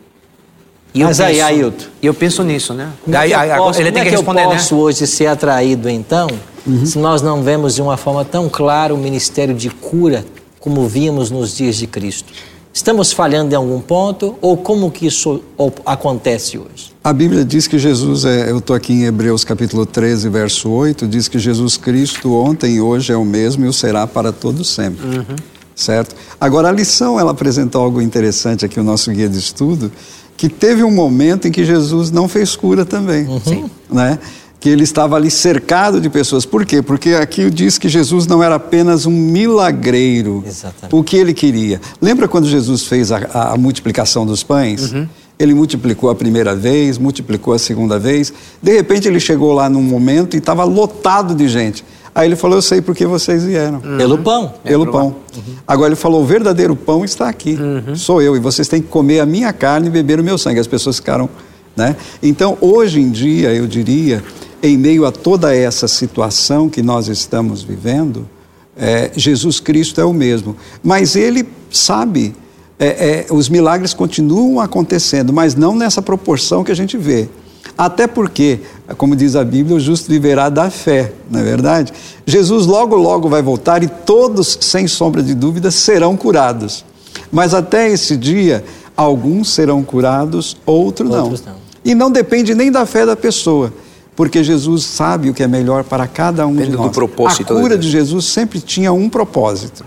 E 0.91 1.03
Mas 1.03 1.19
aí, 1.19 1.39
Ailton. 1.39 1.85
E 2.01 2.07
eu 2.07 2.13
penso 2.15 2.43
nisso, 2.43 2.73
né? 2.73 2.91
Como 3.03 3.15
é 3.15 3.27
que 3.27 3.33
eu 3.33 3.57
posso, 3.57 3.79
ele 3.79 3.91
tem 3.91 4.01
é 4.01 4.05
que, 4.05 4.11
responder, 4.11 4.43
eu 4.43 4.49
né? 4.49 4.55
posso 4.55 4.75
né? 4.75 4.81
hoje 4.81 5.05
ser 5.05 5.27
atraído, 5.27 5.87
então, 5.87 6.27
uhum. 6.65 6.83
se 6.83 6.97
nós 6.97 7.21
não 7.21 7.43
vemos 7.43 7.75
de 7.75 7.81
uma 7.81 7.95
forma 7.95 8.25
tão 8.25 8.49
clara 8.49 8.91
o 8.91 8.97
ministério 8.97 9.53
de 9.53 9.69
cura 9.69 10.25
como 10.62 10.88
víamos 10.88 11.32
nos 11.32 11.58
dias 11.58 11.76
de 11.76 11.88
Cristo? 11.88 12.32
Estamos 12.71 13.12
falhando 13.12 13.52
em 13.52 13.56
algum 13.56 13.82
ponto 13.82 14.36
ou 14.39 14.56
como 14.56 14.89
que 14.89 15.08
isso 15.08 15.41
acontece 15.86 16.58
hoje? 16.58 16.93
A 17.04 17.12
Bíblia 17.12 17.43
diz 17.43 17.67
que 17.67 17.78
Jesus 17.78 18.24
é, 18.24 18.50
eu 18.50 18.60
estou 18.60 18.76
aqui 18.76 18.93
em 18.93 19.04
Hebreus 19.04 19.43
capítulo 19.43 19.86
13, 19.86 20.30
verso 20.30 20.69
8, 20.69 21.08
diz 21.08 21.28
que 21.28 21.39
Jesus 21.39 21.76
Cristo 21.76 22.34
ontem 22.34 22.76
e 22.76 22.82
hoje 22.82 23.12
é 23.12 23.17
o 23.17 23.26
mesmo 23.26 23.65
e 23.65 23.67
o 23.67 23.74
será 23.74 24.06
para 24.06 24.32
todo 24.32 24.63
sempre. 24.63 25.06
Uhum. 25.06 25.36
Certo? 25.76 26.15
Agora 26.39 26.69
a 26.69 26.71
lição 26.71 27.19
ela 27.19 27.32
apresenta 27.32 27.80
algo 27.80 28.00
interessante 28.00 28.63
aqui 28.63 28.80
o 28.80 28.84
nosso 28.84 29.12
guia 29.12 29.28
de 29.28 29.39
estudo, 29.39 29.91
que 30.38 30.47
teve 30.47 30.84
um 30.84 30.91
momento 30.91 31.47
em 31.47 31.52
que 31.52 31.65
Jesus 31.65 32.12
não 32.12 32.28
fez 32.28 32.56
cura 32.56 32.86
também. 32.86 33.26
Uhum. 33.26 33.69
Né? 33.89 34.19
Que 34.62 34.69
ele 34.69 34.84
estava 34.84 35.17
ali 35.17 35.30
cercado 35.30 36.00
de 36.00 36.10
pessoas. 36.10 36.45
Por 36.45 36.65
quê? 36.65 36.82
Porque 36.82 37.10
aqui 37.10 37.50
diz 37.50 37.78
que 37.78 37.89
Jesus 37.89 38.26
não 38.26 38.41
era 38.41 38.56
apenas 38.56 39.06
um 39.06 39.12
milagreiro. 39.12 40.43
Exatamente. 40.47 40.95
O 40.95 41.04
que 41.04 41.17
ele 41.17 41.34
queria. 41.34 41.82
Lembra 42.00 42.28
quando 42.28 42.47
Jesus 42.47 42.84
fez 42.84 43.12
a, 43.12 43.17
a 43.34 43.58
multiplicação 43.58 44.26
dos 44.26 44.43
pães? 44.43 44.93
Uhum. 44.93 45.08
Ele 45.39 45.56
multiplicou 45.56 46.10
a 46.12 46.15
primeira 46.15 46.56
vez, 46.56 47.00
multiplicou 47.00 47.54
a 47.54 47.60
segunda 47.60 47.97
vez. 47.97 48.32
De 48.62 48.71
repente 48.71 49.08
ele 49.08 49.19
chegou 49.19 49.52
lá 49.52 49.67
num 49.67 49.82
momento 49.82 50.36
e 50.36 50.38
estava 50.38 50.63
lotado 50.63 51.34
de 51.34 51.50
gente. 51.50 51.84
Aí 52.13 52.28
ele 52.28 52.36
falou: 52.36 52.58
Eu 52.58 52.62
sei 52.62 52.82
por 52.82 52.93
que 52.93 53.06
vocês 53.06 53.43
vieram. 53.43 53.82
Uhum. 53.84 53.97
Pelo 53.97 54.17
pão. 54.19 54.54
Pelo 54.63 54.91
pão. 54.91 55.15
Uhum. 55.36 55.56
Agora 55.65 55.89
ele 55.89 55.95
falou: 55.95 56.21
O 56.21 56.26
verdadeiro 56.26 56.76
pão 56.76 57.04
está 57.04 57.28
aqui. 57.28 57.58
Uhum. 57.60 57.95
Sou 57.95 58.21
eu. 58.21 58.36
E 58.36 58.39
vocês 58.39 58.67
têm 58.67 58.82
que 58.82 58.88
comer 58.88 59.19
a 59.19 59.26
minha 59.26 59.52
carne 59.54 59.88
e 59.88 59.89
beber 59.89 60.19
o 60.19 60.24
meu 60.24 60.38
sangue. 60.38 60.60
As 60.60 60.67
pessoas 60.67 60.97
ficaram. 60.97 61.30
Né? 61.76 61.95
Então, 62.21 62.58
hoje 62.60 63.00
em 63.00 63.10
dia, 63.10 63.54
eu 63.54 63.65
diria, 63.65 64.21
em 64.62 64.78
meio 64.78 65.06
a 65.06 65.12
toda 65.12 65.56
essa 65.56 65.88
situação 65.88 66.69
que 66.69 66.82
nós 66.82 67.08
estamos 67.08 67.63
vivendo, 67.63 68.28
é, 68.78 69.12
Jesus 69.15 69.60
Cristo 69.60 70.00
é 70.00 70.06
o 70.06 70.13
mesmo. 70.13 70.56
Mas 70.84 71.15
ele 71.15 71.47
sabe. 71.69 72.36
É, 72.80 73.28
é, 73.30 73.34
os 73.34 73.47
milagres 73.47 73.93
continuam 73.93 74.60
acontecendo, 74.60 75.32
mas 75.32 75.54
não 75.54 75.76
nessa 75.76 76.02
proporção 76.02 76.63
que 76.63 76.71
a 76.71 76.76
gente 76.76 76.97
vê. 76.97 77.30
Até 77.78 78.08
porque, 78.08 78.60
como 78.97 79.15
diz 79.15 79.36
a 79.36 79.43
Bíblia, 79.43 79.78
o 79.78 79.80
justo 79.80 80.10
viverá 80.10 80.50
da 80.50 80.69
fé, 80.71 81.13
não 81.30 81.39
é 81.39 81.43
verdade? 81.43 81.93
Jesus 82.26 82.65
logo, 82.65 82.95
logo 82.95 83.30
vai 83.30 83.41
voltar 83.41 83.84
e 83.84 83.88
todos, 83.88 84.58
sem 84.62 84.88
sombra 84.88 85.21
de 85.21 85.36
dúvida, 85.36 85.69
serão 85.69 86.17
curados. 86.17 86.84
Mas 87.32 87.54
até 87.54 87.89
esse 87.89 88.17
dia, 88.17 88.63
alguns 88.95 89.54
serão 89.54 89.84
curados, 89.84 90.58
outros 90.65 91.10
não. 91.10 91.24
Outros 91.24 91.43
não. 91.45 91.56
E 91.84 91.95
não 91.95 92.12
depende 92.12 92.54
nem 92.54 92.71
da 92.71 92.86
fé 92.86 93.06
da 93.06 93.15
pessoa, 93.15 93.74
porque 94.15 94.43
Jesus 94.43 94.84
sabe 94.84 95.30
o 95.30 95.34
que 95.34 95.43
é 95.43 95.47
melhor 95.47 95.84
para 95.84 96.08
cada 96.08 96.45
um 96.45 96.54
Depende 96.54 96.71
de 96.71 96.78
nós. 96.78 96.88
Do 96.88 96.93
propósito 96.93 97.54
a 97.54 97.60
cura 97.60 97.78
de 97.78 97.89
Jesus 97.89 98.26
sempre 98.26 98.60
tinha 98.60 98.91
um 98.91 99.10
propósito. 99.10 99.86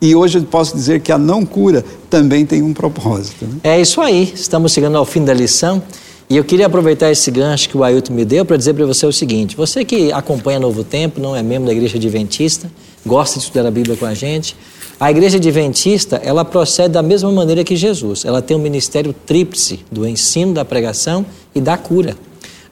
E 0.00 0.14
hoje 0.14 0.38
eu 0.38 0.44
posso 0.44 0.74
dizer 0.74 1.00
que 1.00 1.12
a 1.12 1.18
não 1.18 1.44
cura 1.44 1.84
também 2.08 2.46
tem 2.46 2.62
um 2.62 2.72
propósito. 2.72 3.44
Né? 3.44 3.56
É 3.62 3.80
isso 3.80 4.00
aí. 4.00 4.32
Estamos 4.34 4.72
chegando 4.72 4.96
ao 4.96 5.04
fim 5.04 5.24
da 5.24 5.34
lição. 5.34 5.82
E 6.28 6.36
eu 6.36 6.44
queria 6.44 6.66
aproveitar 6.66 7.10
esse 7.10 7.30
gancho 7.30 7.68
que 7.68 7.76
o 7.76 7.84
Ailton 7.84 8.14
me 8.14 8.24
deu 8.24 8.44
para 8.44 8.56
dizer 8.56 8.72
para 8.72 8.86
você 8.86 9.04
o 9.04 9.12
seguinte: 9.12 9.56
você 9.56 9.84
que 9.84 10.12
acompanha 10.12 10.58
Novo 10.60 10.84
Tempo, 10.84 11.20
não 11.20 11.34
é 11.36 11.42
membro 11.42 11.66
da 11.66 11.72
Igreja 11.72 11.96
Adventista, 11.96 12.70
gosta 13.04 13.38
de 13.38 13.44
estudar 13.44 13.66
a 13.66 13.70
Bíblia 13.70 13.96
com 13.96 14.06
a 14.06 14.14
gente, 14.14 14.56
a 14.98 15.10
Igreja 15.10 15.38
Adventista, 15.38 16.20
ela 16.22 16.44
procede 16.44 16.90
da 16.90 17.02
mesma 17.02 17.32
maneira 17.32 17.64
que 17.64 17.74
Jesus. 17.74 18.24
Ela 18.24 18.40
tem 18.40 18.56
um 18.56 18.60
ministério 18.60 19.14
tríplice 19.26 19.80
do 19.90 20.06
ensino, 20.06 20.54
da 20.54 20.64
pregação 20.64 21.26
e 21.54 21.60
da 21.60 21.76
cura. 21.76 22.16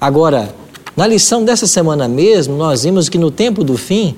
Agora, 0.01 0.55
na 0.99 1.07
lição 1.07 1.45
dessa 1.45 1.69
semana 1.69 2.09
mesmo, 2.09 2.57
nós 2.57 2.83
vimos 2.83 3.09
que 3.09 3.19
no 3.19 3.31
tempo 3.31 3.63
do 3.63 3.79
fim, 3.79 4.17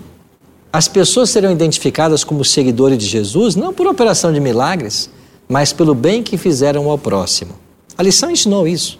as 0.72 0.88
pessoas 0.88 1.28
serão 1.28 1.52
identificadas 1.52 2.24
como 2.24 2.42
seguidores 2.42 2.96
de 2.96 3.04
Jesus 3.04 3.54
não 3.54 3.70
por 3.70 3.86
operação 3.86 4.32
de 4.32 4.40
milagres, 4.40 5.10
mas 5.46 5.74
pelo 5.74 5.94
bem 5.94 6.22
que 6.22 6.38
fizeram 6.38 6.88
ao 6.88 6.96
próximo. 6.96 7.52
A 7.98 8.02
lição 8.02 8.30
ensinou 8.30 8.66
isso. 8.66 8.98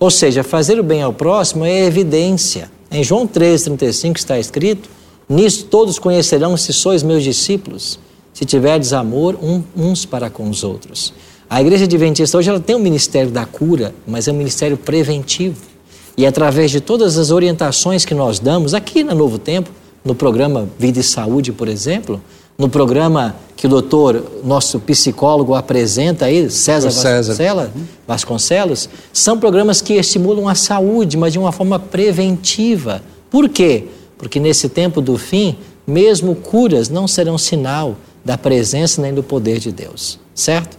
Ou 0.00 0.10
seja, 0.10 0.42
fazer 0.42 0.80
o 0.80 0.82
bem 0.82 1.00
ao 1.00 1.12
próximo 1.12 1.64
é 1.64 1.84
evidência. 1.84 2.68
Em 2.90 3.04
João 3.04 3.24
3,35 3.24 4.16
está 4.16 4.36
escrito: 4.36 4.90
Nisso 5.28 5.66
todos 5.66 6.00
conhecerão 6.00 6.56
se 6.56 6.72
sois 6.72 7.04
meus 7.04 7.22
discípulos, 7.22 8.00
se 8.34 8.44
tiverdes 8.44 8.92
amor 8.92 9.38
uns 9.76 10.04
para 10.04 10.28
com 10.28 10.50
os 10.50 10.64
outros. 10.64 11.14
A 11.48 11.60
igreja 11.60 11.84
adventista 11.84 12.36
hoje 12.36 12.50
ela 12.50 12.58
tem 12.58 12.74
um 12.74 12.80
ministério 12.80 13.30
da 13.30 13.46
cura, 13.46 13.94
mas 14.08 14.26
é 14.26 14.32
um 14.32 14.36
ministério 14.36 14.76
preventivo. 14.76 15.70
E 16.16 16.26
através 16.26 16.70
de 16.70 16.80
todas 16.80 17.16
as 17.16 17.30
orientações 17.30 18.04
que 18.04 18.14
nós 18.14 18.38
damos 18.38 18.74
aqui 18.74 19.02
na 19.02 19.14
Novo 19.14 19.38
Tempo, 19.38 19.70
no 20.04 20.14
programa 20.14 20.68
Vida 20.78 21.00
e 21.00 21.02
Saúde, 21.02 21.52
por 21.52 21.68
exemplo, 21.68 22.20
no 22.58 22.68
programa 22.68 23.34
que 23.56 23.66
o 23.66 23.70
doutor, 23.70 24.22
nosso 24.44 24.78
psicólogo, 24.80 25.54
apresenta 25.54 26.26
aí, 26.26 26.50
César, 26.50 26.90
César. 26.90 27.34
Vasconcelos, 27.34 27.70
Vasconcelos, 28.06 28.88
são 29.12 29.38
programas 29.38 29.80
que 29.80 29.94
estimulam 29.94 30.48
a 30.48 30.54
saúde, 30.54 31.16
mas 31.16 31.32
de 31.32 31.38
uma 31.38 31.52
forma 31.52 31.78
preventiva. 31.78 33.02
Por 33.30 33.48
quê? 33.48 33.84
Porque 34.18 34.38
nesse 34.38 34.68
tempo 34.68 35.00
do 35.00 35.16
fim, 35.16 35.56
mesmo 35.86 36.34
curas 36.34 36.88
não 36.88 37.08
serão 37.08 37.38
sinal 37.38 37.96
da 38.24 38.36
presença 38.36 39.00
nem 39.00 39.14
do 39.14 39.22
poder 39.22 39.58
de 39.58 39.72
Deus, 39.72 40.18
certo? 40.34 40.76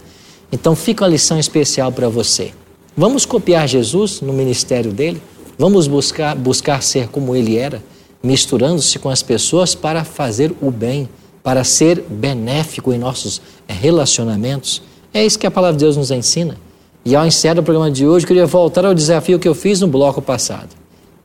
Então 0.52 0.76
fica 0.76 1.04
uma 1.04 1.10
lição 1.10 1.38
especial 1.38 1.90
para 1.90 2.08
você. 2.08 2.52
Vamos 2.96 3.26
copiar 3.26 3.66
Jesus 3.66 4.20
no 4.20 4.32
ministério 4.32 4.92
dele? 4.92 5.20
Vamos 5.58 5.86
buscar, 5.88 6.36
buscar 6.36 6.82
ser 6.82 7.08
como 7.08 7.34
ele 7.34 7.56
era, 7.56 7.82
misturando-se 8.22 8.98
com 8.98 9.10
as 9.10 9.22
pessoas 9.22 9.74
para 9.74 10.04
fazer 10.04 10.54
o 10.62 10.70
bem 10.70 11.08
para 11.44 11.62
ser 11.62 12.02
benéfico 12.08 12.90
em 12.90 12.98
nossos 12.98 13.40
relacionamentos. 13.68 14.80
É 15.12 15.24
isso 15.24 15.38
que 15.38 15.46
a 15.46 15.50
palavra 15.50 15.76
de 15.76 15.84
Deus 15.84 15.94
nos 15.94 16.10
ensina. 16.10 16.56
E 17.04 17.14
ao 17.14 17.26
encerrar 17.26 17.58
o 17.58 17.62
programa 17.62 17.90
de 17.90 18.06
hoje, 18.06 18.24
eu 18.24 18.28
queria 18.28 18.46
voltar 18.46 18.86
ao 18.86 18.94
desafio 18.94 19.38
que 19.38 19.46
eu 19.46 19.54
fiz 19.54 19.82
no 19.82 19.86
bloco 19.86 20.22
passado. 20.22 20.70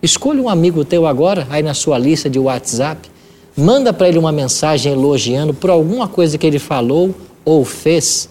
Escolha 0.04 0.42
um 0.42 0.50
amigo 0.50 0.84
teu 0.84 1.08
agora, 1.08 1.48
aí 1.50 1.64
na 1.64 1.74
sua 1.74 1.98
lista 1.98 2.30
de 2.30 2.38
WhatsApp, 2.38 3.10
manda 3.56 3.94
para 3.94 4.10
ele 4.10 4.18
uma 4.18 4.32
mensagem 4.32 4.92
elogiando 4.92 5.54
por 5.54 5.70
alguma 5.70 6.08
coisa 6.08 6.38
que 6.38 6.46
ele 6.46 6.60
falou 6.60 7.16
ou 7.46 7.64
fez. 7.64 8.28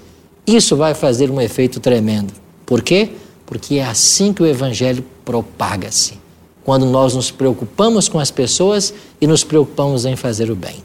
Isso 0.46 0.76
vai 0.76 0.92
fazer 0.92 1.30
um 1.30 1.40
efeito 1.40 1.80
tremendo. 1.80 2.34
Por 2.66 2.82
quê? 2.82 3.12
Porque 3.48 3.76
é 3.76 3.84
assim 3.84 4.30
que 4.30 4.42
o 4.42 4.46
evangelho 4.46 5.02
propaga-se. 5.24 6.20
Quando 6.62 6.84
nós 6.84 7.14
nos 7.14 7.30
preocupamos 7.30 8.06
com 8.06 8.18
as 8.18 8.30
pessoas 8.30 8.92
e 9.18 9.26
nos 9.26 9.42
preocupamos 9.42 10.04
em 10.04 10.16
fazer 10.16 10.50
o 10.50 10.54
bem. 10.54 10.84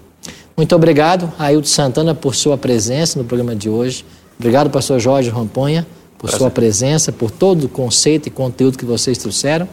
Muito 0.56 0.73
obrigado, 0.73 1.30
Ailton 1.38 1.67
Santana, 1.67 2.15
por 2.15 2.34
sua 2.34 2.58
presença 2.58 3.19
no 3.19 3.26
programa 3.26 3.54
de 3.54 3.69
hoje. 3.69 4.06
Obrigado, 4.39 4.69
pastor 4.69 4.97
Jorge 4.97 5.30
Ramponha, 5.30 5.86
por 6.17 6.30
Prazer. 6.30 6.39
sua 6.39 6.49
presença, 6.49 7.12
por 7.12 7.30
todo 7.30 7.65
o 7.65 7.69
conceito 7.69 8.28
e 8.28 8.32
conteúdo 8.32 8.78
que 8.78 8.86
vocês 8.86 9.17
trouxeram. 9.17 9.67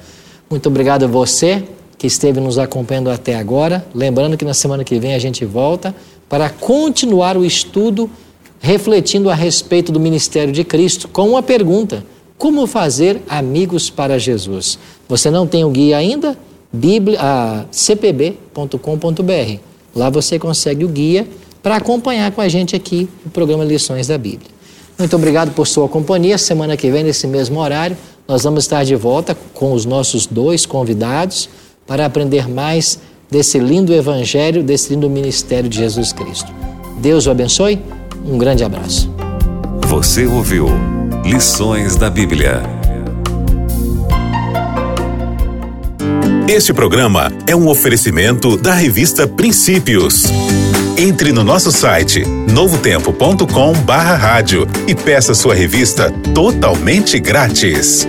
Muito 0.51 0.69
obrigado 0.69 1.05
a 1.05 1.07
você 1.07 1.63
que 1.97 2.09
esteve 2.09 2.41
nos 2.41 2.59
acompanhando 2.59 3.09
até 3.09 3.37
agora. 3.37 3.87
Lembrando 3.95 4.37
que 4.37 4.45
na 4.45 4.55
semana 4.55 4.83
que 4.83 4.99
vem 4.99 5.15
a 5.15 5.19
gente 5.21 5.45
volta 5.45 5.95
para 6.29 6.51
continuar 6.51 7.37
o 7.37 7.45
estudo 7.45 8.11
refletindo 8.59 9.31
a 9.31 9.35
respeito 9.35 9.93
do 9.93 10.01
ministério 10.01 10.53
de 10.53 10.65
Cristo 10.65 11.07
com 11.07 11.29
uma 11.29 11.43
pergunta: 11.43 12.05
como 12.41 12.67
fazer 12.67 13.21
amigos 13.29 13.91
para 13.91 14.19
Jesus? 14.19 14.79
Você 15.07 15.31
não 15.31 15.47
tem 15.47 15.63
o 15.63 15.69
guia 15.69 15.99
ainda? 15.99 16.39
Bíblia, 16.73 17.19
ah, 17.21 17.65
cpb.com.br 17.71 19.59
Lá 19.95 20.09
você 20.09 20.39
consegue 20.39 20.83
o 20.83 20.89
guia 20.89 21.29
para 21.63 21.77
acompanhar 21.77 22.33
com 22.33 22.41
a 22.41 22.49
gente 22.49 22.75
aqui 22.75 23.07
o 23.27 23.29
programa 23.29 23.63
Lições 23.63 24.07
da 24.07 24.17
Bíblia. 24.17 24.49
Muito 24.99 25.15
obrigado 25.15 25.51
por 25.51 25.67
sua 25.67 25.87
companhia. 25.87 26.39
Semana 26.39 26.79
que 26.79 26.91
vem, 26.91 27.05
nesse 27.05 27.27
mesmo 27.27 27.61
horário, 27.61 27.95
nós 28.27 28.45
vamos 28.45 28.65
estar 28.65 28.85
de 28.85 28.97
volta 28.97 29.37
com 29.53 29.75
os 29.75 29.85
nossos 29.85 30.27
dois 30.27 30.65
convidados 30.65 31.51
para 31.87 32.07
aprender 32.07 32.49
mais 32.49 32.99
desse 33.31 33.59
lindo 33.59 33.93
evangelho, 33.93 34.63
desse 34.63 34.95
lindo 34.95 35.11
ministério 35.11 35.69
de 35.69 35.77
Jesus 35.77 36.11
Cristo. 36.11 36.51
Deus 37.03 37.27
o 37.27 37.31
abençoe. 37.31 37.79
Um 38.25 38.39
grande 38.39 38.65
abraço. 38.65 39.11
Você 39.89 40.25
ouviu 40.25 40.69
Lições 41.25 41.97
da 41.97 42.11
Bíblia. 42.11 42.63
Este 46.49 46.73
programa 46.73 47.31
é 47.47 47.55
um 47.55 47.69
oferecimento 47.69 48.57
da 48.57 48.73
revista 48.75 49.29
Princípios. 49.29 50.25
Entre 50.97 51.31
no 51.33 51.45
nosso 51.45 51.71
site 51.71 52.25
novotempo.com/barra 52.25 54.43
e 54.89 54.95
peça 54.95 55.35
sua 55.35 55.55
revista 55.55 56.11
totalmente 56.35 57.21
grátis. 57.21 58.09